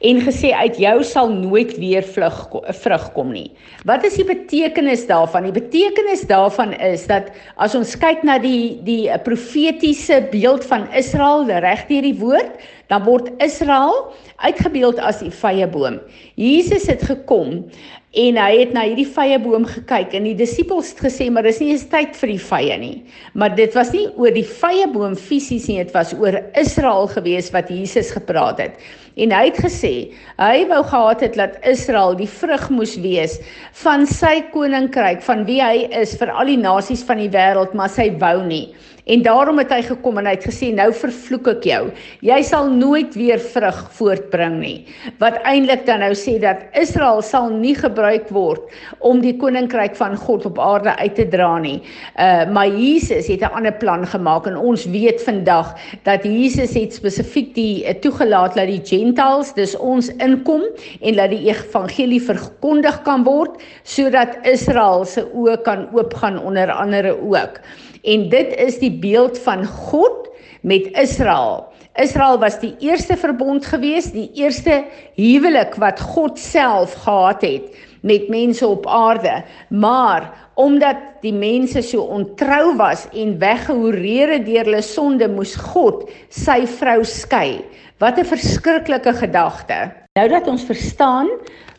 en 0.00 0.20
gesê 0.24 0.50
uit 0.56 0.78
jou 0.80 0.94
sal 1.04 1.28
nooit 1.30 1.74
weer 1.78 2.04
vlug 2.14 2.38
vrug 2.82 3.04
kom 3.14 3.32
nie. 3.34 3.50
Wat 3.86 4.04
is 4.08 4.16
die 4.18 4.26
betekenis 4.26 5.04
daarvan? 5.08 5.46
Die 5.50 5.56
betekenis 5.60 6.24
daarvan 6.30 6.72
is 6.80 7.06
dat 7.10 7.30
as 7.60 7.76
ons 7.78 7.92
kyk 8.00 8.24
na 8.26 8.38
die 8.42 8.80
die 8.86 9.06
profetiese 9.26 10.22
beeld 10.32 10.64
van 10.70 10.88
Israel 10.96 11.46
reg 11.50 11.86
deur 11.90 12.06
die 12.06 12.16
woord, 12.18 12.56
dan 12.90 13.06
word 13.06 13.30
Israel 13.42 14.10
uitgebeeld 14.42 14.98
as 14.98 15.22
die 15.22 15.32
vrye 15.32 15.66
boom. 15.70 16.00
Jesus 16.40 16.88
het 16.90 17.02
gekom 17.06 17.64
en 18.10 18.38
hy 18.42 18.48
het 18.56 18.72
na 18.74 18.82
hierdie 18.88 19.06
vrye 19.06 19.36
boom 19.38 19.66
gekyk 19.70 20.16
en 20.18 20.26
die 20.26 20.34
disippels 20.34 20.90
het 20.90 21.04
gesê 21.06 21.28
maar 21.30 21.46
dis 21.46 21.60
nie 21.62 21.70
eens 21.74 21.86
tyd 21.92 22.16
vir 22.18 22.32
die 22.34 22.40
vrye 22.42 22.78
nie. 22.82 22.96
Maar 23.38 23.54
dit 23.54 23.76
was 23.78 23.92
nie 23.94 24.08
oor 24.18 24.34
die 24.34 24.46
vrye 24.46 24.88
boom 24.90 25.14
fisies 25.14 25.68
nie, 25.70 25.78
dit 25.78 25.94
was 25.94 26.14
oor 26.18 26.40
Israel 26.58 27.06
gewees 27.12 27.52
wat 27.54 27.70
Jesus 27.70 28.10
gepraat 28.16 28.58
het. 28.64 28.80
En 29.20 29.32
hy 29.34 29.44
het 29.48 29.58
gesê 29.60 29.78
sê. 29.80 29.94
Hy 30.40 30.66
wou 30.70 30.80
gehad 30.86 31.22
het 31.24 31.36
dat 31.38 31.58
Israel 31.68 32.14
die 32.18 32.28
vrug 32.30 32.66
moes 32.74 32.96
wees 33.02 33.38
van 33.82 34.06
sy 34.08 34.40
koninkryk, 34.54 35.22
van 35.26 35.44
wie 35.48 35.60
hy 35.62 35.86
is 36.00 36.16
vir 36.18 36.32
al 36.32 36.50
die 36.50 36.58
nasies 36.60 37.04
van 37.06 37.20
die 37.22 37.30
wêreld, 37.32 37.74
maar 37.76 37.90
sy 37.92 38.10
wou 38.20 38.40
nie. 38.46 38.70
En 39.04 39.22
daarom 39.22 39.58
het 39.58 39.72
hy 39.72 39.80
gekom 39.82 40.18
en 40.20 40.26
hy 40.28 40.34
het 40.36 40.46
gesê 40.48 40.70
nou 40.74 40.90
vervloek 40.92 41.48
ek 41.54 41.64
jou. 41.70 41.82
Jy 42.26 42.40
sal 42.46 42.70
nooit 42.72 43.14
weer 43.18 43.40
vrug 43.40 43.78
voortbring 43.96 44.58
nie. 44.60 44.76
Wat 45.22 45.40
eintlik 45.48 45.86
dan 45.86 46.02
nou 46.04 46.12
sê 46.18 46.36
dat 46.42 46.66
Israel 46.78 47.22
sal 47.24 47.50
nie 47.52 47.74
gebruik 47.78 48.28
word 48.34 48.68
om 48.98 49.22
die 49.24 49.36
koninkryk 49.40 49.96
van 49.98 50.16
God 50.20 50.46
op 50.48 50.60
aarde 50.60 50.94
uit 51.00 51.14
te 51.16 51.26
dra 51.28 51.52
nie. 51.58 51.80
Uh 52.16 52.48
maar 52.50 52.68
Jesus 52.68 53.28
het 53.28 53.42
'n 53.42 53.54
ander 53.56 53.72
plan 53.72 54.06
gemaak 54.06 54.46
en 54.46 54.56
ons 54.56 54.84
weet 54.84 55.22
vandag 55.22 55.74
dat 56.02 56.24
Jesus 56.24 56.74
het 56.74 56.94
spesifiek 56.94 57.54
die 57.54 57.84
uh, 57.84 57.94
toegelaat 57.94 58.54
dat 58.54 58.66
die 58.66 58.80
gentiles 58.84 59.52
dis 59.54 59.76
ons 59.76 60.08
inkom 60.16 60.62
en 61.00 61.14
dat 61.16 61.30
die 61.30 61.48
evangelie 61.48 62.22
verkondig 62.22 63.02
kan 63.02 63.24
word 63.24 63.60
sodat 63.82 64.38
Israel 64.42 65.04
se 65.04 65.24
oë 65.34 65.62
kan 65.62 65.88
oopgaan 65.92 66.38
onder 66.38 66.70
andere 66.72 67.16
ook. 67.20 67.60
En 68.02 68.28
dit 68.28 68.54
is 68.56 68.78
die 68.78 68.92
beeld 68.92 69.38
van 69.38 69.66
God 69.66 70.28
met 70.62 70.88
Israel. 70.92 71.68
Israel 72.00 72.38
was 72.38 72.60
die 72.60 72.74
eerste 72.78 73.16
verbond 73.16 73.66
gewees, 73.66 74.12
die 74.14 74.30
eerste 74.38 74.84
huwelik 75.18 75.74
wat 75.82 76.00
God 76.00 76.38
self 76.38 76.94
gehad 77.02 77.42
het 77.42 77.74
met 78.06 78.28
mense 78.28 78.66
op 78.66 78.86
aarde. 78.86 79.42
Maar 79.68 80.30
omdat 80.54 80.96
die 81.20 81.34
mense 81.34 81.82
so 81.82 82.00
ontrou 82.00 82.76
was 82.76 83.06
en 83.12 83.38
weggehoreer 83.38 84.36
het 84.38 84.46
deur 84.46 84.64
hulle 84.70 84.82
sonde, 84.84 85.28
moes 85.28 85.56
God 85.56 86.08
sy 86.28 86.62
vrou 86.78 87.02
skei. 87.04 87.60
Wat 87.98 88.18
'n 88.18 88.24
verskriklike 88.24 89.12
gedagte. 89.12 89.92
Nou 90.14 90.28
dat 90.28 90.46
ons 90.46 90.64
verstaan 90.64 91.28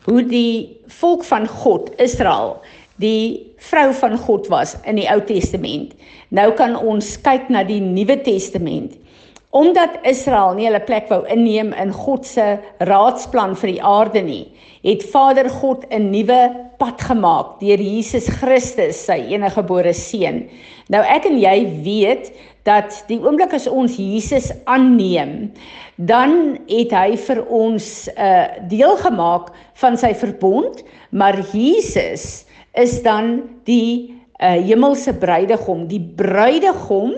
hoe 0.04 0.22
die 0.22 0.80
volk 0.86 1.24
van 1.24 1.46
God, 1.48 1.90
Israel, 1.96 2.60
die 3.02 3.54
vrou 3.68 3.90
van 3.98 4.16
God 4.18 4.48
was 4.52 4.76
in 4.88 4.96
die 5.00 5.08
Ou 5.10 5.20
Testament. 5.28 5.92
Nou 6.30 6.50
kan 6.56 6.76
ons 6.78 7.14
kyk 7.26 7.50
na 7.52 7.64
die 7.66 7.80
Nuwe 7.82 8.16
Testament. 8.24 8.96
Omdat 9.52 9.98
Israel 10.08 10.54
nie 10.56 10.64
hulle 10.64 10.80
plek 10.80 11.10
wou 11.12 11.26
inneem 11.28 11.74
in 11.76 11.90
God 11.92 12.24
se 12.24 12.54
raadsplan 12.88 13.52
vir 13.60 13.74
die 13.74 13.82
aarde 13.84 14.22
nie, 14.24 14.46
het 14.82 15.04
Vader 15.12 15.50
God 15.60 15.84
'n 15.90 16.08
nuwe 16.10 16.40
pad 16.80 17.02
gemaak 17.04 17.60
deur 17.60 17.78
Jesus 17.78 18.26
Christus, 18.40 18.96
sy 18.96 19.18
eniggebore 19.34 19.92
seun. 19.92 20.48
Nou 20.88 21.02
ek 21.04 21.28
en 21.28 21.38
jy 21.38 21.68
weet 21.84 22.32
dat 22.64 23.04
die 23.08 23.20
oomblik 23.20 23.52
as 23.52 23.68
ons 23.68 23.96
Jesus 23.96 24.50
aanneem, 24.64 25.52
dan 25.96 26.58
het 26.70 26.90
hy 26.90 27.16
vir 27.16 27.44
ons 27.46 28.08
'n 28.08 28.18
uh, 28.18 28.68
deel 28.68 28.96
gemaak 28.96 29.52
van 29.74 29.96
sy 29.96 30.14
verbond, 30.14 30.82
maar 31.10 31.36
Jesus 31.52 32.46
is 32.78 33.02
dan 33.04 33.42
die 33.68 34.12
uh, 34.42 34.56
hemelse 34.56 35.14
bruidegom, 35.14 35.86
die 35.90 36.02
bruidegom 36.16 37.14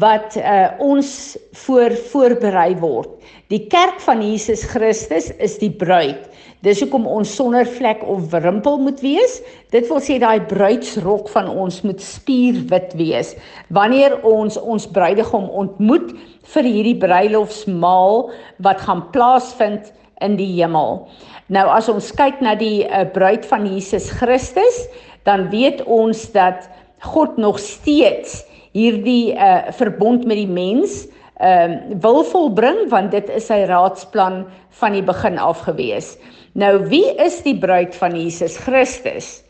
wat 0.00 0.36
uh, 0.40 0.72
ons 0.80 1.36
voor 1.66 1.92
voorberei 2.12 2.72
word. 2.80 3.10
Die 3.52 3.66
kerk 3.68 4.00
van 4.00 4.22
Jesus 4.24 4.64
Christus 4.64 5.28
is 5.44 5.58
die 5.60 5.72
bruid. 5.72 6.30
Dis 6.64 6.80
hoekom 6.80 7.04
ons 7.04 7.28
sonder 7.36 7.68
vlek 7.68 8.00
of 8.08 8.32
rimpel 8.32 8.78
moet 8.80 9.02
wees. 9.04 9.36
Dit 9.74 9.90
wil 9.90 10.00
sê 10.00 10.16
daai 10.22 10.40
bruidsrok 10.48 11.28
van 11.34 11.50
ons 11.52 11.82
moet 11.84 12.00
spierwit 12.00 12.94
wees 12.96 13.34
wanneer 13.76 14.16
ons 14.24 14.56
ons 14.56 14.88
bruidegom 14.88 15.50
ontmoet 15.52 16.14
vir 16.54 16.70
hierdie 16.70 16.96
bruilofsmaal 17.02 18.30
wat 18.64 18.80
gaan 18.86 19.04
plaasvind 19.12 19.92
in 20.22 20.36
die 20.36 20.50
hemel. 20.60 21.06
Nou 21.52 21.66
as 21.72 21.88
ons 21.92 22.12
kyk 22.14 22.40
na 22.44 22.54
die 22.58 22.84
uh, 22.86 23.04
bruid 23.12 23.46
van 23.46 23.66
Jesus 23.66 24.10
Christus, 24.10 24.84
dan 25.24 25.48
weet 25.52 25.82
ons 25.84 26.26
dat 26.32 26.68
God 27.04 27.36
nog 27.40 27.58
steeds 27.60 28.42
hierdie 28.74 29.34
uh, 29.36 29.70
verbond 29.76 30.26
met 30.26 30.40
die 30.42 30.50
mens 30.50 31.04
ehm 31.42 31.72
uh, 31.90 31.96
wil 31.98 32.22
volbring 32.22 32.84
want 32.92 33.10
dit 33.10 33.26
is 33.34 33.48
sy 33.50 33.64
raadsplan 33.66 34.44
van 34.78 34.94
die 34.94 35.02
begin 35.02 35.38
af 35.38 35.64
gewees. 35.66 36.14
Nou 36.54 36.86
wie 36.86 37.08
is 37.18 37.40
die 37.42 37.56
bruid 37.58 37.94
van 37.98 38.14
Jesus 38.14 38.56
Christus? 38.62 39.42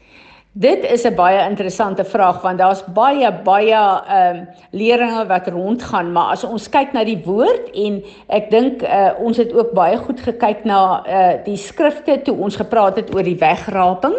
Dit 0.56 0.84
is 0.90 1.02
'n 1.02 1.14
baie 1.14 1.48
interessante 1.48 2.04
vraag 2.04 2.42
want 2.42 2.58
daar's 2.58 2.84
baie 2.84 3.32
baie 3.42 3.74
ehm 3.74 4.36
um, 4.36 4.48
leringe 4.70 5.26
wat 5.26 5.48
rondgaan, 5.48 6.12
maar 6.12 6.30
as 6.30 6.44
ons 6.44 6.68
kyk 6.68 6.92
na 6.92 7.04
die 7.04 7.22
woord 7.24 7.70
en 7.74 8.02
ek 8.28 8.50
dink 8.50 8.82
uh, 8.82 9.10
ons 9.18 9.36
het 9.36 9.52
ook 9.52 9.72
baie 9.74 9.96
goed 9.96 10.20
gekyk 10.20 10.64
na 10.64 11.02
uh, 11.06 11.44
die 11.44 11.56
skrifte 11.56 12.22
toe 12.22 12.36
ons 12.38 12.56
gepraat 12.56 12.96
het 12.96 13.14
oor 13.14 13.22
die 13.22 13.38
wegraping, 13.38 14.14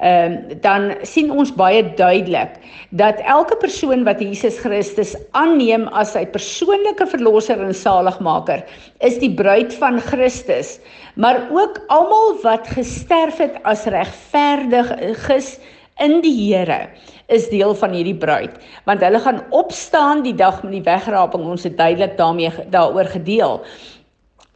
ehm 0.00 0.32
um, 0.32 0.60
dan 0.64 0.94
sien 1.04 1.30
ons 1.30 1.52
baie 1.52 1.82
duidelik 1.94 2.56
dat 2.96 3.20
elke 3.28 3.56
persoon 3.60 4.04
wat 4.04 4.20
Jesus 4.20 4.58
Christus 4.58 5.14
aanneem 5.36 5.84
as 5.92 6.14
sy 6.16 6.24
persoonlike 6.26 7.06
verlosser 7.06 7.60
en 7.60 7.74
saligmaker, 7.76 8.64
is 9.04 9.18
die 9.20 9.32
bruid 9.34 9.74
van 9.76 10.00
Christus, 10.00 10.78
maar 11.14 11.42
ook 11.52 11.82
almal 11.88 12.38
wat 12.42 12.68
gesterf 12.72 13.38
het 13.44 13.60
as 13.68 13.84
regverdiges 13.92 15.58
in 16.00 16.20
die 16.24 16.34
Here 16.48 16.88
is 17.30 17.48
deel 17.52 17.74
van 17.78 17.92
hierdie 17.94 18.16
bruid. 18.16 18.56
Want 18.88 19.04
hulle 19.04 19.20
gaan 19.22 19.40
opstaan 19.54 20.24
die 20.24 20.34
dag 20.34 20.62
met 20.64 20.72
die 20.72 20.86
wegraping. 20.86 21.44
Ons 21.46 21.68
het 21.68 21.76
duidelik 21.78 22.16
daarmee 22.18 22.50
daaroor 22.74 23.06
gedeel 23.12 23.60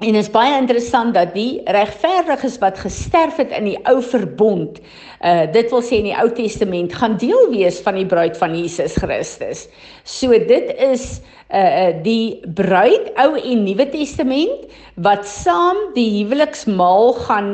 En 0.04 0.16
is 0.18 0.28
baie 0.28 0.52
interessant 0.58 1.14
dat 1.16 1.30
die 1.32 1.62
regverdiges 1.72 2.58
wat 2.60 2.80
gesterf 2.82 3.38
het 3.40 3.52
in 3.56 3.70
die 3.70 3.78
ou 3.88 4.02
verbond, 4.04 4.80
uh 5.24 5.46
dit 5.54 5.70
wil 5.72 5.80
sê 5.84 6.00
in 6.02 6.10
die 6.10 6.16
Ou 6.18 6.28
Testament, 6.36 6.92
gaan 6.92 7.16
deel 7.20 7.48
wees 7.52 7.78
van 7.84 7.96
die 7.96 8.04
bruid 8.08 8.36
van 8.36 8.52
Jesus 8.58 8.98
Christus. 9.00 9.64
So 10.04 10.36
dit 10.36 10.72
is 10.90 11.06
uh 11.48 11.94
die 12.04 12.42
bruid 12.58 13.12
Ou 13.22 13.38
en 13.40 13.64
Nuwe 13.64 13.86
Testament 13.94 14.66
wat 15.06 15.24
saam 15.30 15.80
die 15.96 16.10
huweliksmaal 16.18 17.14
gaan 17.24 17.50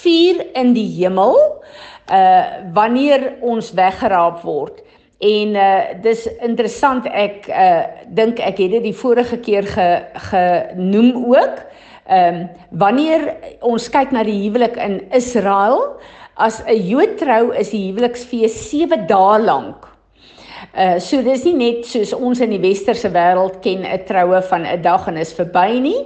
vier 0.00 0.40
in 0.56 0.72
die 0.78 0.88
hemel 0.96 1.36
uh 2.08 2.72
wanneer 2.72 3.34
ons 3.44 3.74
weggeraap 3.76 4.40
word. 4.48 4.80
En 5.22 5.54
uh 5.54 6.02
dis 6.02 6.24
interessant 6.42 7.04
ek 7.06 7.46
uh 7.46 7.84
dink 8.10 8.40
ek 8.42 8.58
het 8.58 8.72
dit 8.74 8.88
die 8.88 8.96
vorige 8.96 9.36
keer 9.38 9.68
ge 9.70 9.86
genoem 10.30 11.12
ook. 11.30 11.60
Ehm 12.10 12.40
um, 12.40 12.48
wanneer 12.82 13.28
ons 13.62 13.86
kyk 13.88 14.10
na 14.10 14.24
die 14.26 14.40
huwelik 14.40 14.74
in 14.82 14.98
Israel, 15.14 15.78
as 16.34 16.58
'n 16.66 16.74
Jood 16.88 17.18
trou 17.18 17.52
is 17.54 17.70
die 17.70 17.84
huweliksfees 17.92 18.56
7 18.70 19.06
dae 19.06 19.38
lank. 19.38 19.86
Uh 20.74 20.98
so 20.98 21.22
dis 21.22 21.44
nie 21.44 21.54
net 21.54 21.86
soos 21.86 22.12
ons 22.12 22.40
in 22.40 22.50
die 22.50 22.62
westerse 22.62 23.08
wêreld 23.14 23.62
ken 23.62 23.86
'n 23.86 24.04
troue 24.10 24.42
van 24.42 24.66
'n 24.66 24.82
dag 24.82 25.06
en 25.06 25.16
is 25.16 25.32
verby 25.32 25.78
nie, 25.78 26.02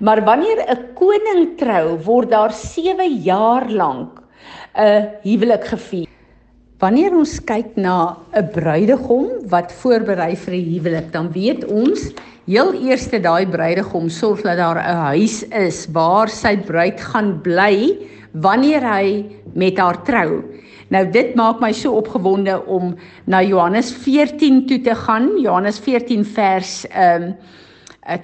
maar 0.00 0.24
wanneer 0.24 0.66
'n 0.66 0.94
koning 0.94 1.56
trou, 1.56 1.98
word 2.02 2.30
daar 2.30 2.52
7 2.52 3.22
jaar 3.22 3.70
lank 3.70 4.18
'n 4.74 5.06
huwelik 5.22 5.64
gevier. 5.64 6.15
Wanneer 6.76 7.14
ons 7.16 7.38
kyk 7.40 7.72
na 7.80 8.20
'n 8.36 8.50
bruidegom 8.52 9.48
wat 9.48 9.72
voorberei 9.72 10.36
vir 10.36 10.54
'n 10.54 10.66
huwelik, 10.72 11.12
dan 11.12 11.32
weet 11.32 11.64
ons 11.64 12.12
heel 12.44 12.74
eers 12.84 13.08
daai 13.08 13.46
bruidegom 13.48 14.10
sorg 14.10 14.42
dat 14.42 14.58
daar 14.58 14.76
'n 14.76 14.96
huis 15.16 15.42
is 15.42 15.86
waar 15.92 16.28
sy 16.28 16.56
bruid 16.56 17.00
gaan 17.00 17.40
bly 17.40 17.96
wanneer 18.32 18.82
hy 18.84 19.24
met 19.54 19.78
haar 19.78 20.04
trou. 20.04 20.44
Nou 20.90 21.10
dit 21.10 21.34
maak 21.34 21.60
my 21.60 21.72
so 21.72 21.96
opgewonde 21.96 22.66
om 22.66 22.94
na 23.24 23.40
Johannes 23.42 23.90
14 23.92 24.66
toe 24.66 24.80
te 24.80 24.94
gaan. 24.94 25.40
Johannes 25.40 25.78
14 25.78 26.24
vers 26.24 26.86
ehm 26.90 27.22
um, 27.22 27.34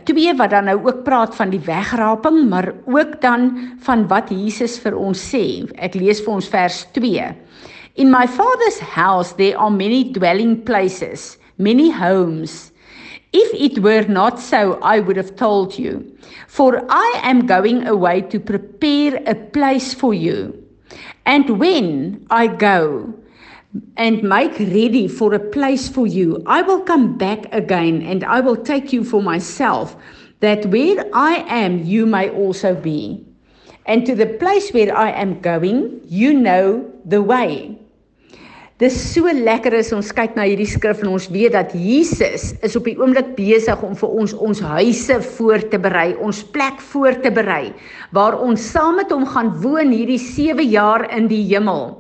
2 0.05 0.37
wat 0.37 0.51
dan 0.51 0.65
nou 0.65 0.79
ook 0.85 1.03
praat 1.05 1.35
van 1.35 1.51
die 1.51 1.61
wegraping, 1.61 2.49
maar 2.49 2.73
ook 2.85 3.21
dan 3.21 3.59
van 3.81 4.07
wat 4.09 4.29
Jesus 4.31 4.79
vir 4.79 4.95
ons 4.95 5.35
sê. 5.35 5.65
Ek 5.75 5.95
lees 5.95 6.21
vir 6.21 6.35
ons 6.35 6.49
vers 6.49 6.87
2. 6.93 7.35
In 7.95 8.11
my 8.11 8.27
father's 8.27 8.79
house 8.79 9.35
there 9.35 9.59
are 9.59 9.71
many 9.71 10.05
dwelling 10.13 10.63
places, 10.63 11.37
many 11.59 11.91
homes. 11.91 12.73
If 13.35 13.53
it 13.55 13.83
were 13.83 14.07
not 14.09 14.41
so, 14.41 14.79
I 14.83 15.01
would 15.01 15.17
have 15.17 15.37
told 15.37 15.79
you. 15.79 16.17
For 16.49 16.85
I 16.89 17.21
am 17.23 17.47
going 17.47 17.87
away 17.87 18.23
to 18.23 18.41
prepare 18.41 19.23
a 19.27 19.35
place 19.35 19.93
for 19.93 20.15
you. 20.15 20.59
And 21.27 21.59
when 21.59 22.27
I 22.31 22.47
go 22.47 23.13
and 23.97 24.23
make 24.23 24.59
ready 24.59 25.09
for 25.09 25.35
a 25.35 25.39
place 25.39 25.89
for 25.89 26.07
you, 26.07 26.43
I 26.47 26.63
will 26.63 26.81
come 26.81 27.17
back 27.17 27.53
again 27.53 28.03
and 28.03 28.25
I 28.25 28.41
will 28.41 28.57
take 28.57 28.93
you 28.93 29.05
for 29.05 29.23
myself, 29.23 29.97
that 30.41 30.67
where 30.67 31.05
I 31.13 31.45
am, 31.49 31.85
you 31.85 32.07
may 32.07 32.31
also 32.31 32.75
be. 32.75 33.25
And 33.87 34.07
to 34.07 34.15
the 34.15 34.27
place 34.27 34.71
where 34.73 34.97
I 34.97 35.11
am 35.11 35.41
going, 35.41 36.01
you 36.05 36.33
know 36.35 36.91
the 37.05 37.23
way. 37.23 37.79
Dis 38.83 38.97
so 39.13 39.31
lekker 39.31 39.77
as 39.79 39.93
ons 39.95 40.09
kyk 40.11 40.33
na 40.35 40.43
hierdie 40.43 40.67
skrif 40.67 41.05
en 41.05 41.13
ons 41.13 41.29
weet 41.31 41.53
dat 41.55 41.71
Jesus 41.79 42.49
is 42.67 42.73
op 42.75 42.89
die 42.89 42.97
oomblik 42.99 43.29
besig 43.37 43.79
om 43.87 43.93
vir 43.95 44.15
ons 44.19 44.33
ons 44.35 44.63
huise 44.73 45.19
voor 45.37 45.63
te 45.71 45.79
berei, 45.79 46.17
ons 46.19 46.41
plek 46.57 46.81
voor 46.91 47.15
te 47.23 47.31
berei 47.31 47.69
waar 48.17 48.35
ons 48.43 48.65
saam 48.73 48.97
met 48.99 49.13
hom 49.15 49.23
gaan 49.29 49.53
woon 49.63 49.93
hierdie 49.95 50.19
7 50.19 50.67
jaar 50.67 51.05
in 51.15 51.29
die 51.31 51.45
hemel. 51.53 51.93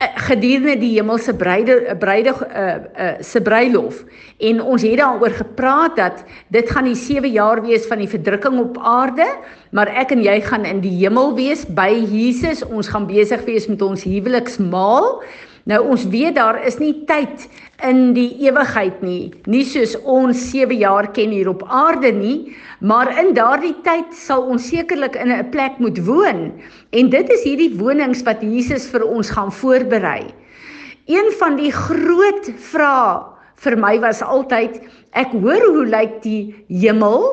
Eh, 0.00 0.08
gedurende 0.26 0.74
die 0.80 0.94
hemelse 0.96 1.36
bruide 1.38 1.94
bruide 2.02 2.32
uh, 2.32 2.64
uh, 2.64 3.12
se 3.22 3.38
bruilof. 3.38 4.00
En 4.42 4.62
ons 4.64 4.82
het 4.82 4.96
daaroor 4.98 5.36
gepraat 5.38 5.94
dat 6.00 6.24
dit 6.50 6.72
gaan 6.72 6.88
die 6.88 6.98
7 6.98 7.30
jaar 7.30 7.62
wees 7.62 7.86
van 7.86 8.02
die 8.02 8.10
verdrukking 8.10 8.58
op 8.58 8.80
aarde 8.82 9.28
maar 9.70 9.92
ek 10.02 10.16
en 10.16 10.24
jy 10.26 10.40
gaan 10.48 10.66
in 10.66 10.82
die 10.82 10.96
hemel 11.04 11.30
wees 11.38 11.62
by 11.78 11.92
Jesus. 12.10 12.64
Ons 12.66 12.90
gaan 12.90 13.06
besig 13.06 13.46
wees 13.46 13.70
met 13.70 13.86
ons 13.86 14.02
huweliksmaal 14.08 15.20
Nou 15.70 15.84
ons 15.92 16.04
weet 16.10 16.34
daar 16.34 16.56
is 16.66 16.80
nie 16.82 16.94
tyd 17.06 17.44
in 17.86 18.10
die 18.16 18.32
ewigheid 18.42 19.04
nie, 19.06 19.30
nie 19.46 19.62
soos 19.68 19.92
ons 20.02 20.40
7 20.50 20.74
jaar 20.80 21.06
ken 21.14 21.30
hier 21.30 21.50
op 21.52 21.62
aarde 21.68 22.10
nie, 22.16 22.56
maar 22.82 23.12
in 23.22 23.30
daardie 23.36 23.76
tyd 23.86 24.10
sal 24.18 24.48
ons 24.50 24.66
sekerlik 24.72 25.14
in 25.20 25.30
'n 25.30 25.50
plek 25.54 25.78
moet 25.78 26.00
woon. 26.08 26.42
En 26.90 27.10
dit 27.10 27.30
is 27.30 27.44
hierdie 27.46 27.76
wonings 27.78 28.24
wat 28.26 28.42
Jesus 28.42 28.88
vir 28.90 29.06
ons 29.06 29.30
gaan 29.30 29.52
voorberei. 29.52 30.34
Een 31.06 31.30
van 31.38 31.56
die 31.56 31.72
groot 31.72 32.50
vrae 32.70 33.29
vir 33.64 33.76
my 33.76 33.96
was 34.00 34.22
altyd 34.24 34.80
ek 35.18 35.32
hoor 35.42 35.62
hoe 35.74 35.86
lyk 35.90 36.20
die 36.24 36.54
hemel 36.70 37.24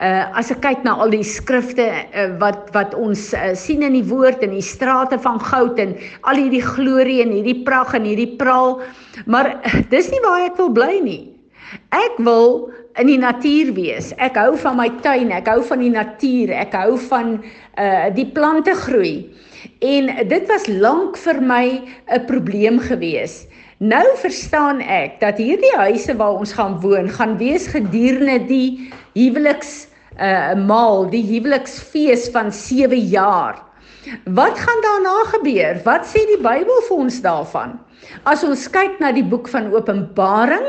uh, 0.00 0.24
as 0.38 0.50
ek 0.54 0.62
kyk 0.64 0.84
na 0.86 0.96
al 1.02 1.12
die 1.12 1.24
skrifte 1.26 1.86
uh, 1.86 2.28
wat 2.40 2.72
wat 2.74 2.96
ons 2.98 3.28
uh, 3.36 3.52
sien 3.58 3.84
in 3.86 3.96
die 3.98 4.06
woord 4.08 4.42
en 4.44 4.54
die 4.56 4.64
strate 4.64 5.18
van 5.22 5.38
goud 5.42 5.78
en 5.82 5.94
al 6.26 6.40
hierdie 6.40 6.64
glorie 6.64 7.20
en 7.24 7.34
hierdie 7.36 7.60
pragt 7.68 7.98
en 7.98 8.08
hierdie 8.08 8.32
praal 8.40 8.80
maar 9.30 9.52
uh, 9.56 9.82
dis 9.92 10.10
nie 10.12 10.22
waar 10.24 10.48
ek 10.48 10.58
wil 10.60 10.72
bly 10.74 10.98
nie. 11.04 11.22
Ek 11.94 12.18
wil 12.22 12.70
in 12.96 13.10
die 13.10 13.18
natuur 13.20 13.72
wees. 13.76 14.12
Ek 14.22 14.38
hou 14.38 14.54
van 14.60 14.78
my 14.78 14.88
tuin 15.04 15.32
ek 15.34 15.50
hou 15.50 15.60
van 15.66 15.82
die 15.84 15.92
natuur 15.92 16.54
ek 16.56 16.76
hou 16.78 16.96
van 17.10 17.36
uh, 17.42 18.08
die 18.16 18.28
plante 18.36 18.74
groei 18.86 19.18
en 19.84 20.08
dit 20.30 20.48
was 20.48 20.66
lank 20.70 21.18
vir 21.20 21.40
my 21.42 21.66
'n 22.08 22.26
probleem 22.26 22.80
geweest 22.80 23.50
Nou 23.76 24.06
verstaan 24.16 24.78
ek 24.80 25.18
dat 25.20 25.36
hierdie 25.36 25.74
huise 25.76 26.14
waar 26.16 26.38
ons 26.40 26.54
gaan 26.56 26.78
woon, 26.80 27.10
gaan 27.12 27.34
wees 27.36 27.66
gedurende 27.68 28.38
die 28.48 28.88
huweliks 29.12 29.84
uh 30.16 30.54
maal, 30.56 31.04
die 31.12 31.20
huweliksfees 31.26 32.30
van 32.32 32.48
7 32.48 32.96
jaar. 32.96 33.60
Wat 34.32 34.56
gaan 34.56 34.80
daarna 34.80 35.16
gebeur? 35.28 35.76
Wat 35.84 36.08
sê 36.08 36.24
die 36.24 36.40
Bybel 36.40 36.80
vir 36.88 36.96
ons 36.96 37.20
daarvan? 37.20 37.76
As 38.24 38.46
ons 38.48 38.64
kyk 38.72 38.96
na 39.02 39.10
die 39.12 39.26
boek 39.28 39.50
van 39.52 39.68
Openbaring, 39.74 40.64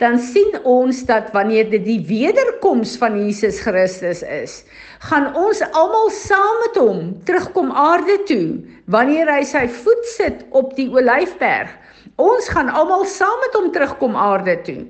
dan 0.00 0.16
sien 0.16 0.56
ons 0.64 1.02
dat 1.04 1.28
wanneer 1.36 1.68
dit 1.68 1.84
die 1.84 2.00
wederkoms 2.08 2.96
van 2.96 3.18
Jesus 3.20 3.60
Christus 3.60 4.22
is, 4.24 4.62
gaan 5.10 5.28
ons 5.36 5.60
almal 5.76 6.08
saam 6.08 6.62
met 6.64 6.80
hom 6.80 7.00
terugkom 7.28 7.68
aarde 7.68 8.16
toe 8.24 8.46
wanneer 8.88 9.28
hy 9.28 9.42
sy 9.44 9.66
voet 9.82 10.08
sit 10.16 10.46
op 10.56 10.72
die 10.78 10.88
olyfberg. 10.88 11.68
Ons 12.16 12.46
gaan 12.48 12.70
almal 12.72 13.02
saam 13.04 13.42
met 13.44 13.56
hom 13.58 13.66
terugkom 13.72 14.14
aarde 14.16 14.54
toe. 14.64 14.86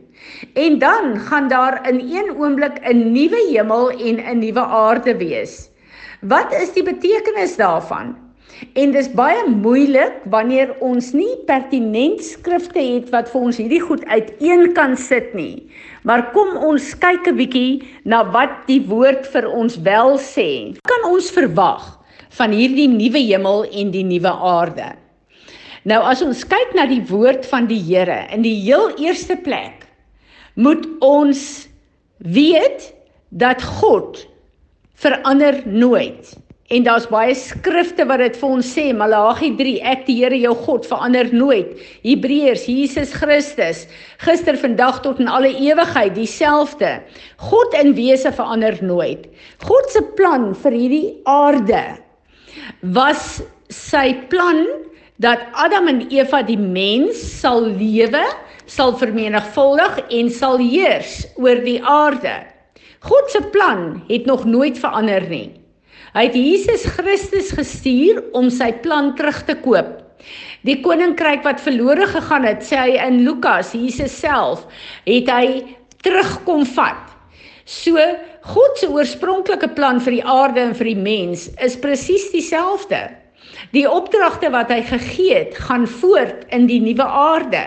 En 0.54 0.78
dan 0.78 1.16
gaan 1.26 1.48
daar 1.50 1.80
in 1.88 1.98
een 1.98 2.28
oomblik 2.38 2.78
'n 2.86 3.10
nuwe 3.12 3.40
hemel 3.50 3.90
en 3.90 4.20
'n 4.22 4.38
nuwe 4.38 4.60
aarde 4.60 5.16
wees. 5.16 5.70
Wat 6.20 6.52
is 6.54 6.72
die 6.72 6.82
betekenis 6.82 7.56
daarvan? 7.56 8.14
En 8.72 8.92
dis 8.92 9.10
baie 9.10 9.42
moeilik 9.48 10.12
wanneer 10.30 10.76
ons 10.78 11.12
nie 11.12 11.36
pertinent 11.46 12.24
skrifte 12.24 12.78
het 12.78 13.10
wat 13.10 13.28
vir 13.28 13.40
ons 13.40 13.56
hierdie 13.56 13.82
goed 13.82 14.04
uiteen 14.04 14.72
kan 14.72 14.96
sit 14.96 15.34
nie. 15.34 15.66
Maar 16.04 16.30
kom 16.30 16.56
ons 16.56 16.94
kyk 16.98 17.26
'n 17.26 17.36
bietjie 17.36 17.82
na 18.04 18.22
wat 18.30 18.54
die 18.66 18.86
woord 18.86 19.26
vir 19.26 19.50
ons 19.50 19.76
wel 19.82 20.18
sê. 20.18 20.78
Kan 20.86 21.10
ons 21.10 21.30
verwag 21.30 21.98
van 22.38 22.50
hierdie 22.50 22.88
nuwe 22.88 23.18
hemel 23.18 23.64
en 23.64 23.90
die 23.90 24.04
nuwe 24.04 24.30
aarde? 24.30 25.05
Nou 25.86 26.00
as 26.02 26.22
ons 26.24 26.42
kyk 26.50 26.72
na 26.74 26.88
die 26.90 27.02
woord 27.06 27.46
van 27.46 27.68
die 27.70 27.78
Here 27.78 28.24
in 28.34 28.42
die 28.42 28.56
heel 28.64 28.90
eerste 28.98 29.36
plek 29.38 29.84
moet 30.58 30.82
ons 31.04 31.68
weet 32.18 32.88
dat 33.30 33.62
God 33.78 34.24
verander 34.98 35.60
nooit. 35.68 36.32
En 36.74 36.82
daar's 36.82 37.06
baie 37.06 37.34
skrifte 37.38 38.02
wat 38.10 38.18
dit 38.24 38.38
vir 38.40 38.54
ons 38.56 38.70
sê, 38.74 38.88
Malagi 38.96 39.52
3, 39.54 39.74
ek 39.86 40.02
die 40.08 40.16
Here 40.18 40.38
jou 40.40 40.54
God 40.64 40.88
verander 40.88 41.28
nooit. 41.30 41.76
Hebreërs, 42.02 42.64
Jesus 42.66 43.12
Christus, 43.14 43.84
gister, 44.24 44.58
vandag 44.58 44.98
tot 45.04 45.20
in 45.22 45.30
alle 45.30 45.52
ewigheid 45.54 46.16
dieselfde. 46.16 46.96
God 47.44 47.76
in 47.78 47.92
wese 47.94 48.32
verander 48.34 48.80
nooit. 48.82 49.28
God 49.62 49.86
se 49.94 50.02
plan 50.18 50.50
vir 50.64 50.74
hierdie 50.80 51.06
aarde 51.30 51.84
was 52.96 53.44
sy 53.70 54.08
plan 54.32 54.64
dat 55.22 55.46
Adam 55.52 55.88
en 55.88 56.02
Eva 56.12 56.42
die 56.44 56.58
mens 56.60 57.20
sal 57.40 57.64
lewe, 57.66 58.24
sal 58.66 58.96
vermenigvuldig 58.98 60.00
en 60.10 60.30
sal 60.30 60.58
heers 60.60 61.22
oor 61.40 61.62
die 61.64 61.78
aarde. 61.80 62.34
God 63.06 63.30
se 63.30 63.40
plan 63.54 64.02
het 64.08 64.26
nog 64.26 64.44
nooit 64.44 64.78
verander 64.78 65.24
nie. 65.30 65.54
Hy 66.16 66.24
het 66.28 66.36
Jesus 66.38 66.86
Christus 66.96 67.52
gestuur 67.54 68.22
om 68.36 68.48
sy 68.50 68.70
plan 68.82 69.12
terug 69.18 69.42
te 69.46 69.56
koop. 69.60 69.98
Die 70.66 70.80
koninkryk 70.82 71.44
wat 71.46 71.60
verlore 71.62 72.08
gegaan 72.10 72.46
het, 72.48 72.64
sê 72.64 72.78
hy 72.80 72.94
in 73.04 73.20
Lukas, 73.26 73.74
Jesus 73.76 74.14
self, 74.16 74.64
het 75.06 75.28
hy 75.30 75.76
terugkom 76.02 76.64
vat. 76.74 77.12
So 77.66 78.00
God 78.46 78.80
se 78.80 78.88
oorspronklike 78.90 79.68
plan 79.76 80.00
vir 80.02 80.18
die 80.18 80.24
aarde 80.24 80.62
en 80.68 80.74
vir 80.78 80.90
die 80.92 80.98
mens 81.02 81.48
is 81.62 81.78
presies 81.82 82.28
dieselfde. 82.34 83.08
Die 83.74 83.86
opdragte 83.90 84.50
wat 84.54 84.70
hy 84.70 84.82
gegee 84.86 85.34
het, 85.34 85.56
gaan 85.66 85.86
voort 85.86 86.46
in 86.54 86.68
die 86.70 86.80
nuwe 86.80 87.06
aarde. 87.06 87.64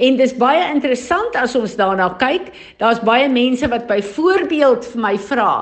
En 0.00 0.16
dis 0.16 0.34
baie 0.36 0.64
interessant 0.72 1.36
as 1.36 1.56
ons 1.58 1.76
daarna 1.76 2.08
kyk. 2.20 2.50
Daar's 2.80 3.00
baie 3.04 3.28
mense 3.28 3.68
wat 3.68 3.86
byvoorbeeld 3.90 4.88
vir 4.92 5.02
my 5.04 5.14
vra, 5.28 5.52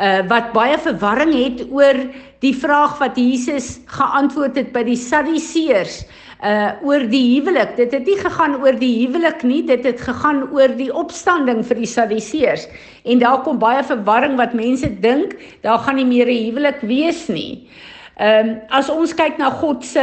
uh 0.00 0.22
wat 0.30 0.52
baie 0.54 0.78
verwarring 0.80 1.34
het 1.36 1.66
oor 1.68 1.98
die 2.40 2.54
vraag 2.56 2.96
wat 3.02 3.18
Jesus 3.20 3.80
geantwoord 3.90 4.56
het 4.56 4.70
by 4.72 4.84
die 4.86 4.96
Sadduseërs 4.96 6.04
uh 6.40 6.70
oor 6.86 7.04
die 7.10 7.24
huwelik. 7.34 7.74
Dit 7.76 7.92
het 7.92 8.06
nie 8.08 8.16
gegaan 8.16 8.56
oor 8.62 8.78
die 8.80 8.94
huwelik 9.02 9.42
nie, 9.44 9.60
dit 9.66 9.84
het 9.84 10.00
gegaan 10.00 10.46
oor 10.54 10.72
die 10.78 10.88
opstanding 10.94 11.60
vir 11.68 11.82
die 11.82 11.90
Sadduseërs. 11.90 12.64
En 13.04 13.20
daar 13.20 13.42
kom 13.44 13.60
baie 13.60 13.82
verwarring 13.84 14.38
wat 14.40 14.56
mense 14.56 14.88
dink 15.04 15.36
daar 15.66 15.82
gaan 15.84 16.00
nie 16.00 16.08
meer 16.08 16.30
'n 16.30 16.44
huwelik 16.46 16.80
wees 16.80 17.28
nie. 17.28 17.68
Ehm 18.20 18.48
um, 18.48 18.56
as 18.68 18.90
ons 18.92 19.14
kyk 19.16 19.38
na 19.40 19.48
God 19.62 19.84
se 19.86 20.02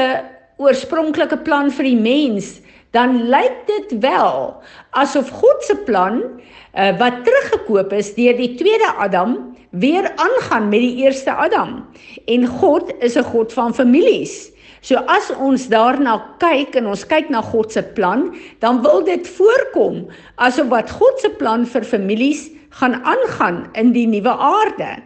oorspronklike 0.58 1.38
plan 1.46 1.70
vir 1.70 1.86
die 1.86 2.00
mens, 2.02 2.56
dan 2.98 3.28
lyk 3.30 3.60
dit 3.68 3.92
wel 4.02 4.56
asof 4.98 5.30
God 5.38 5.62
se 5.68 5.76
plan 5.86 6.24
uh, 6.26 6.94
wat 6.98 7.22
teruggekoop 7.28 7.94
is 7.94 8.16
deur 8.16 8.34
die 8.40 8.56
tweede 8.58 8.90
Adam 8.98 9.36
weer 9.70 10.10
aangaan 10.18 10.70
met 10.72 10.82
die 10.82 11.04
eerste 11.06 11.30
Adam. 11.30 11.84
En 12.26 12.48
God 12.48 12.90
is 13.06 13.18
'n 13.22 13.28
God 13.30 13.54
van 13.54 13.74
families. 13.74 14.50
So 14.82 14.96
as 14.96 15.30
ons 15.36 15.68
daarna 15.70 16.18
kyk 16.40 16.76
en 16.76 16.88
ons 16.88 17.06
kyk 17.06 17.30
na 17.30 17.42
God 17.42 17.72
se 17.72 17.84
plan, 17.84 18.34
dan 18.60 18.82
wil 18.82 19.04
dit 19.04 19.28
voorkom 19.28 20.08
asof 20.36 20.68
wat 20.74 20.90
God 20.90 21.20
se 21.20 21.30
plan 21.30 21.66
vir 21.66 21.84
families 21.84 22.50
gaan 22.70 23.04
aangaan 23.04 23.70
in 23.74 23.92
die 23.92 24.08
nuwe 24.08 24.34
aarde. 24.34 25.04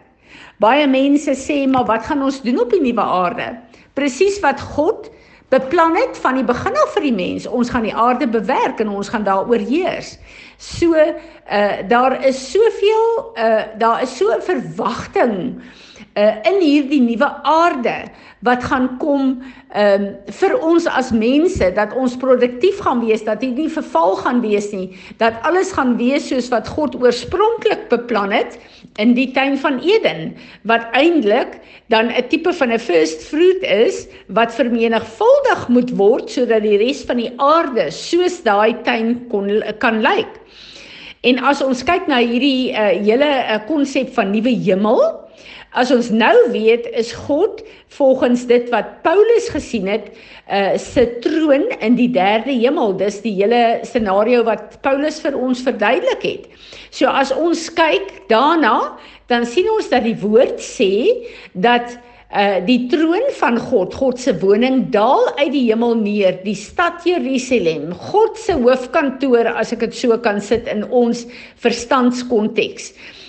Baie 0.60 0.86
mense 0.86 1.34
sê 1.34 1.66
maar 1.66 1.84
wat 1.84 2.06
gaan 2.06 2.22
ons 2.22 2.42
doen 2.42 2.60
op 2.60 2.70
die 2.70 2.80
nuwe 2.80 3.02
aarde? 3.02 3.58
Presies 3.94 4.40
wat 4.40 4.60
God 4.60 5.10
beplan 5.52 5.96
het 5.96 6.16
van 6.16 6.34
die 6.34 6.44
begin 6.44 6.76
af 6.84 6.92
vir 6.94 7.02
die 7.02 7.14
mens. 7.14 7.46
Ons 7.46 7.70
gaan 7.70 7.84
die 7.84 7.94
aarde 7.94 8.28
bewerk 8.28 8.80
en 8.80 8.88
ons 8.88 9.08
gaan 9.08 9.24
daaroor 9.24 9.64
heers. 9.68 10.18
So 10.56 10.94
uh 10.96 11.82
daar 11.88 12.24
is 12.24 12.50
soveel 12.52 13.32
uh 13.36 13.62
daar 13.78 14.02
is 14.02 14.16
so 14.16 14.32
'n 14.32 14.42
verwagting 14.42 15.60
uh 15.60 15.91
in 16.14 16.58
hierdie 16.60 17.00
nuwe 17.00 17.28
aarde 17.48 17.94
wat 18.44 18.64
gaan 18.68 18.88
kom 19.00 19.38
um 19.72 20.02
vir 20.38 20.54
ons 20.60 20.86
as 20.90 21.08
mense 21.14 21.70
dat 21.76 21.94
ons 21.96 22.16
produktief 22.20 22.82
gaan 22.84 23.00
wees 23.00 23.22
dat 23.24 23.40
hier 23.40 23.54
nie 23.56 23.70
verval 23.72 24.18
gaan 24.20 24.42
wees 24.44 24.68
nie 24.74 24.90
dat 25.22 25.38
alles 25.48 25.72
gaan 25.72 25.94
wees 25.96 26.26
soos 26.28 26.50
wat 26.52 26.68
God 26.68 26.98
oorspronklik 27.00 27.88
beplan 27.88 28.34
het 28.34 28.58
in 29.00 29.14
die 29.16 29.30
tuin 29.32 29.56
van 29.62 29.80
Eden 29.80 30.34
wat 30.68 30.84
eintlik 30.92 31.60
dan 31.88 32.12
'n 32.12 32.28
tipe 32.28 32.52
van 32.52 32.72
'n 32.72 32.78
first 32.78 33.24
fruit 33.30 33.62
is 33.62 34.08
wat 34.28 34.54
vermenigvuldig 34.54 35.68
moet 35.68 35.90
word 35.96 36.30
sodat 36.30 36.62
die 36.62 36.76
res 36.76 37.04
van 37.08 37.16
die 37.16 37.32
aarde 37.36 37.90
soos 37.90 38.42
daai 38.42 38.82
tuin 38.84 39.28
kon 39.28 39.62
kan 39.78 40.02
lyk. 40.02 40.40
En 41.22 41.38
as 41.38 41.62
ons 41.62 41.84
kyk 41.84 42.06
na 42.06 42.18
hierdie 42.18 42.72
uh, 42.74 42.98
hele 42.98 43.62
konsep 43.66 44.08
uh, 44.08 44.14
van 44.14 44.30
nuwe 44.30 44.50
hemel 44.50 45.22
As 45.72 45.88
ons 45.88 46.10
nou 46.12 46.34
weet 46.52 46.84
is 47.00 47.14
God 47.16 47.62
volgens 47.96 48.44
dit 48.48 48.66
wat 48.72 48.98
Paulus 49.06 49.48
gesien 49.54 49.88
het, 49.88 50.10
uh 50.52 50.76
se 50.76 51.06
troon 51.24 51.64
in 51.80 51.96
die 51.96 52.10
derde 52.12 52.52
hemel. 52.52 52.92
Dis 53.00 53.22
die 53.24 53.32
hele 53.38 53.80
scenario 53.88 54.42
wat 54.44 54.76
Paulus 54.84 55.22
vir 55.24 55.38
ons 55.38 55.62
verduidelik 55.64 56.26
het. 56.28 56.48
So 56.92 57.08
as 57.08 57.32
ons 57.32 57.70
kyk 57.72 58.28
daarna, 58.28 58.98
dan 59.32 59.48
sien 59.48 59.70
ons 59.72 59.88
dat 59.88 60.04
die 60.04 60.18
woord 60.20 60.60
sê 60.60 60.92
dat 61.56 61.96
uh 62.36 62.60
die 62.68 62.84
troon 62.92 63.24
van 63.40 63.56
God, 63.70 63.96
God 63.96 64.20
se 64.20 64.36
woning 64.44 64.90
daal 64.92 65.24
uit 65.40 65.54
die 65.56 65.64
hemel 65.70 65.96
neer, 66.04 66.36
die 66.44 66.56
stad 66.56 67.00
Jerusalem, 67.08 67.94
God 68.12 68.36
se 68.36 68.60
hoofkantoor 68.60 69.54
as 69.56 69.72
ek 69.72 69.86
dit 69.88 69.98
so 70.04 70.20
kan 70.20 70.40
sit 70.40 70.68
in 70.68 70.84
ons 70.92 71.24
verstandskonteks. 71.64 72.92
Uh 72.92 73.21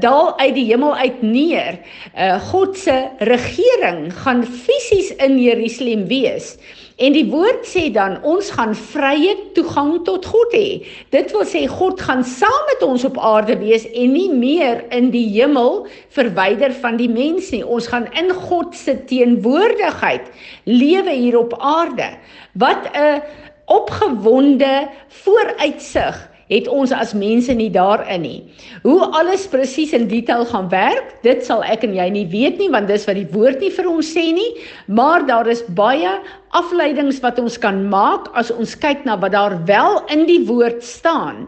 daal 0.00 0.38
uit 0.38 0.54
die 0.54 0.66
hemel 0.68 0.96
uit 0.96 1.22
neer. 1.22 1.78
Uh 2.12 2.36
God 2.50 2.76
se 2.76 3.08
regering 3.18 4.10
gaan 4.12 4.44
fisies 4.44 5.14
in 5.16 5.38
Jerusalem 5.40 6.06
wees. 6.06 6.56
En 6.96 7.12
die 7.12 7.26
woord 7.28 7.66
sê 7.68 7.90
dan 7.92 8.14
ons 8.24 8.48
gaan 8.56 8.72
vrye 8.72 9.34
toegang 9.56 9.98
tot 10.06 10.24
God 10.32 10.54
hê. 10.56 10.84
Dit 11.12 11.32
wil 11.36 11.44
sê 11.44 11.66
God 11.68 12.00
gaan 12.00 12.22
saam 12.24 12.62
met 12.70 12.84
ons 12.86 13.04
op 13.04 13.18
aarde 13.20 13.58
wees 13.60 13.84
en 13.90 14.14
nie 14.16 14.30
meer 14.32 14.80
in 14.96 15.10
die 15.12 15.26
hemel 15.34 15.82
verwyder 16.16 16.72
van 16.80 16.96
die 16.96 17.10
mens 17.12 17.50
nie. 17.52 17.60
Ons 17.60 17.90
gaan 17.92 18.08
in 18.16 18.32
God 18.48 18.72
se 18.76 18.96
teenwoordigheid 19.08 20.30
lewe 20.64 21.12
hier 21.12 21.36
op 21.42 21.52
aarde. 21.60 22.14
Wat 22.56 22.88
'n 22.96 23.20
opgewonde 23.66 24.88
vooruitsig 25.08 26.16
het 26.50 26.68
ons 26.70 26.92
as 26.94 27.14
mense 27.16 27.52
nie 27.54 27.70
daarin 27.74 28.22
nie. 28.22 28.38
Hoe 28.84 29.00
alles 29.18 29.46
presies 29.50 29.94
in 29.96 30.06
detail 30.10 30.46
gaan 30.46 30.68
werk, 30.70 31.16
dit 31.26 31.42
sal 31.46 31.64
ek 31.66 31.84
en 31.86 31.96
jy 31.96 32.06
nie 32.14 32.26
weet 32.30 32.60
nie 32.62 32.70
want 32.72 32.90
dis 32.90 33.06
wat 33.08 33.18
die 33.18 33.28
woord 33.34 33.62
nie 33.64 33.72
vir 33.74 33.90
ons 33.90 34.12
sê 34.14 34.28
nie, 34.36 34.50
maar 34.86 35.26
daar 35.26 35.50
is 35.50 35.64
baie 35.78 36.16
afleidings 36.56 37.18
wat 37.24 37.40
ons 37.42 37.58
kan 37.58 37.82
maak 37.90 38.30
as 38.38 38.52
ons 38.54 38.76
kyk 38.78 39.04
na 39.08 39.18
wat 39.20 39.34
daar 39.34 39.58
wel 39.66 40.00
in 40.14 40.26
die 40.30 40.42
woord 40.46 40.84
staan. 40.86 41.46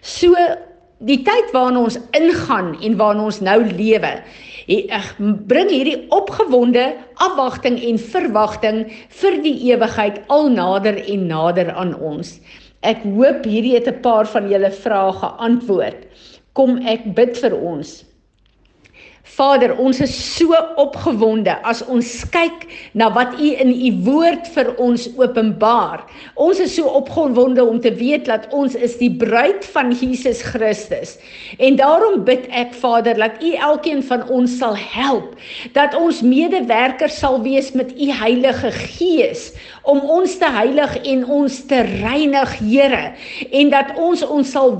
So 0.00 0.32
die 1.04 1.20
tyd 1.26 1.52
waarin 1.52 1.82
ons 1.82 1.98
ingaan 2.16 2.74
en 2.80 2.96
waarin 2.96 3.26
ons 3.26 3.42
nou 3.44 3.60
lewe, 3.64 4.12
bring 5.48 5.68
hierdie 5.68 6.06
opgewonde 6.14 6.94
afwagting 7.20 7.76
en 7.84 7.98
verwagting 8.00 8.84
vir 9.20 9.40
die 9.44 9.56
ewigheid 9.68 10.22
al 10.32 10.48
nader 10.52 10.96
en 11.04 11.26
nader 11.28 11.72
aan 11.76 11.92
ons. 12.00 12.38
Ek 12.84 13.04
hoop 13.16 13.46
hierdie 13.48 13.74
het 13.78 13.88
'n 13.88 14.00
paar 14.04 14.26
van 14.28 14.48
julle 14.52 14.70
vrae 14.70 15.12
geantwoord. 15.20 16.00
Kom 16.52 16.76
ek 16.86 17.14
bid 17.16 17.38
vir 17.40 17.54
ons. 17.56 18.04
Vader, 19.34 19.72
ons 19.82 19.98
is 20.04 20.14
so 20.14 20.54
opgewonde 20.78 21.56
as 21.66 21.80
ons 21.90 22.10
kyk 22.34 22.66
na 22.94 23.08
wat 23.14 23.34
U 23.40 23.48
in 23.64 23.72
U 23.72 23.90
woord 24.06 24.46
vir 24.54 24.70
ons 24.82 25.08
openbaar. 25.18 26.04
Ons 26.38 26.60
is 26.62 26.76
so 26.76 26.90
opgewonde 27.00 27.64
om 27.64 27.80
te 27.82 27.90
weet 27.98 28.28
dat 28.30 28.46
ons 28.54 28.76
is 28.78 28.94
die 29.00 29.10
bruid 29.10 29.66
van 29.74 29.90
Jesus 29.90 30.42
Christus. 30.46 31.16
En 31.58 31.78
daarom 31.80 32.22
bid 32.26 32.46
ek 32.54 32.74
Vader 32.78 33.18
dat 33.18 33.42
U 33.42 33.54
elkeen 33.70 34.04
van 34.06 34.22
ons 34.30 34.58
sal 34.60 34.78
help 34.78 35.34
dat 35.74 35.96
ons 35.98 36.22
medewerkers 36.22 37.18
sal 37.18 37.40
wees 37.42 37.72
met 37.74 37.90
U 37.98 38.10
Heilige 38.14 38.70
Gees 38.74 39.50
om 39.84 40.00
ons 40.08 40.38
te 40.40 40.48
heilig 40.48 40.94
en 41.04 41.24
ons 41.42 41.58
te 41.68 41.80
reinig, 41.84 42.52
Here, 42.64 43.02
en 43.52 43.70
dat 43.72 43.92
ons 44.00 44.22
ons 44.24 44.50
sal 44.56 44.76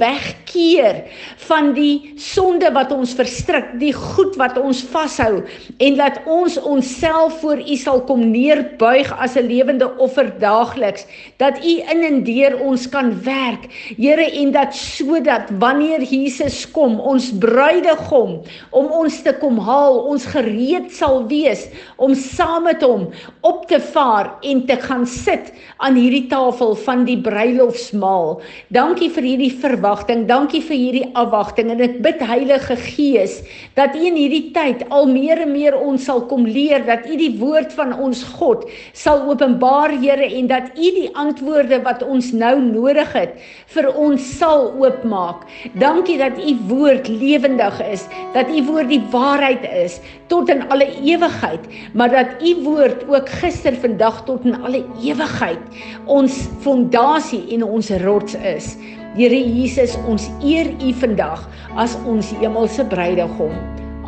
wegkeer 0.54 1.02
van 1.46 1.72
die 1.74 2.14
sonde 2.16 2.70
wat 2.74 2.92
ons 2.92 3.14
verstrik, 3.14 3.74
die 3.80 3.92
goed 3.92 4.36
wat 4.38 4.56
ons 4.58 4.82
vashou 4.82 5.42
en 5.82 5.96
dat 5.98 6.20
ons 6.30 6.56
onsself 6.62 7.40
voor 7.40 7.58
U 7.58 7.76
sal 7.76 8.02
kom 8.06 8.30
neerbuig 8.30 9.10
as 9.18 9.36
'n 9.36 9.46
lewende 9.46 9.90
offer 9.98 10.30
daagliks 10.38 11.06
dat 11.38 11.58
U 11.58 11.74
in 11.92 12.04
en 12.04 12.24
deur 12.24 12.60
ons 12.60 12.88
kan 12.88 13.12
werk 13.24 13.66
Here 13.96 14.30
en 14.30 14.52
dat 14.52 14.74
sodat 14.74 15.50
wanneer 15.58 16.02
Jesus 16.02 16.70
kom 16.70 17.00
ons 17.00 17.32
bruidegom 17.38 18.42
om 18.70 18.86
ons 18.86 19.22
te 19.22 19.32
kom 19.32 19.58
haal 19.58 19.98
ons 20.06 20.24
gereed 20.26 20.92
sal 20.92 21.26
wees 21.28 21.68
om 21.96 22.14
saam 22.14 22.64
met 22.64 22.82
hom 22.82 23.10
op 23.42 23.66
te 23.68 23.80
vaar 23.80 24.38
en 24.42 24.66
te 24.66 24.76
gaan 24.76 25.06
sit 25.06 25.52
aan 25.78 25.94
hierdie 25.94 26.28
tafel 26.28 26.74
van 26.74 27.04
die 27.04 27.18
bruilofsmaal 27.20 28.40
dankie 28.68 29.10
vir 29.10 29.22
hierdie 29.22 29.52
verwagting 29.60 30.26
dankie 30.44 30.60
vir 30.60 30.76
hierdie 30.76 31.06
afwagting 31.16 31.70
en 31.72 31.78
ek 31.80 31.94
bid 32.04 32.20
Heilige 32.28 32.74
Gees 32.76 33.38
dat 33.78 33.94
U 33.96 34.00
in 34.04 34.16
hierdie 34.18 34.50
tyd 34.52 34.82
al 34.92 35.06
meer 35.08 35.40
en 35.40 35.54
meer 35.54 35.72
ons 35.72 36.04
sal 36.04 36.20
kom 36.28 36.42
leer 36.44 36.82
dat 36.84 37.06
U 37.08 37.14
die 37.16 37.30
woord 37.40 37.72
van 37.72 37.94
ons 37.96 38.20
God 38.36 38.66
sal 38.92 39.22
openbaar 39.32 39.94
Here 40.02 40.26
en 40.26 40.50
dat 40.50 40.74
U 40.76 40.90
die 40.98 41.06
antwoorde 41.16 41.78
wat 41.86 42.04
ons 42.04 42.28
nou 42.36 42.58
nodig 42.60 43.14
het 43.16 43.38
vir 43.72 43.88
ons 43.88 44.20
sal 44.36 44.66
oopmaak. 44.82 45.46
Dankie 45.80 46.18
dat 46.20 46.36
U 46.36 46.52
woord 46.68 47.08
lewendig 47.08 47.80
is, 47.86 48.04
dat 48.34 48.50
U 48.52 48.60
woord 48.68 48.90
die 48.92 49.00
waarheid 49.14 49.64
is 49.70 49.96
tot 50.28 50.52
in 50.52 50.60
alle 50.68 50.90
ewigheid, 51.00 51.64
maar 51.96 52.12
dat 52.12 52.36
U 52.44 52.52
woord 52.66 53.06
ook 53.08 53.32
gister, 53.40 53.72
vandag 53.80 54.20
tot 54.28 54.44
in 54.44 54.60
alle 54.60 54.84
ewigheid 55.00 55.80
ons 56.04 56.44
fondasie 56.66 57.46
en 57.56 57.64
ons 57.64 57.90
rots 58.04 58.36
is. 58.44 58.74
Here 59.14 59.38
Jesus, 59.38 59.94
ons 60.10 60.26
eer 60.42 60.72
U 60.82 60.90
vandag 60.98 61.46
as 61.78 61.94
ons 62.02 62.34
hemelse 62.42 62.82
bruidegom. 62.90 63.54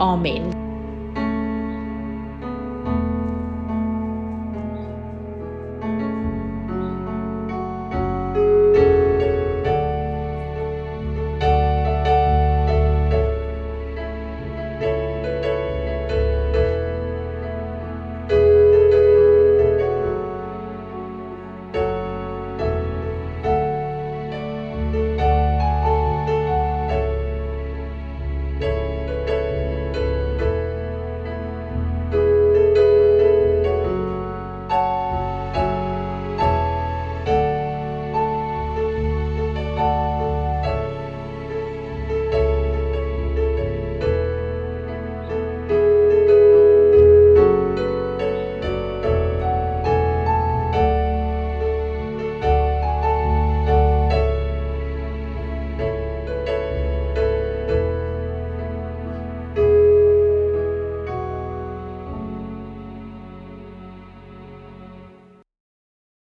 Amen. 0.03 0.56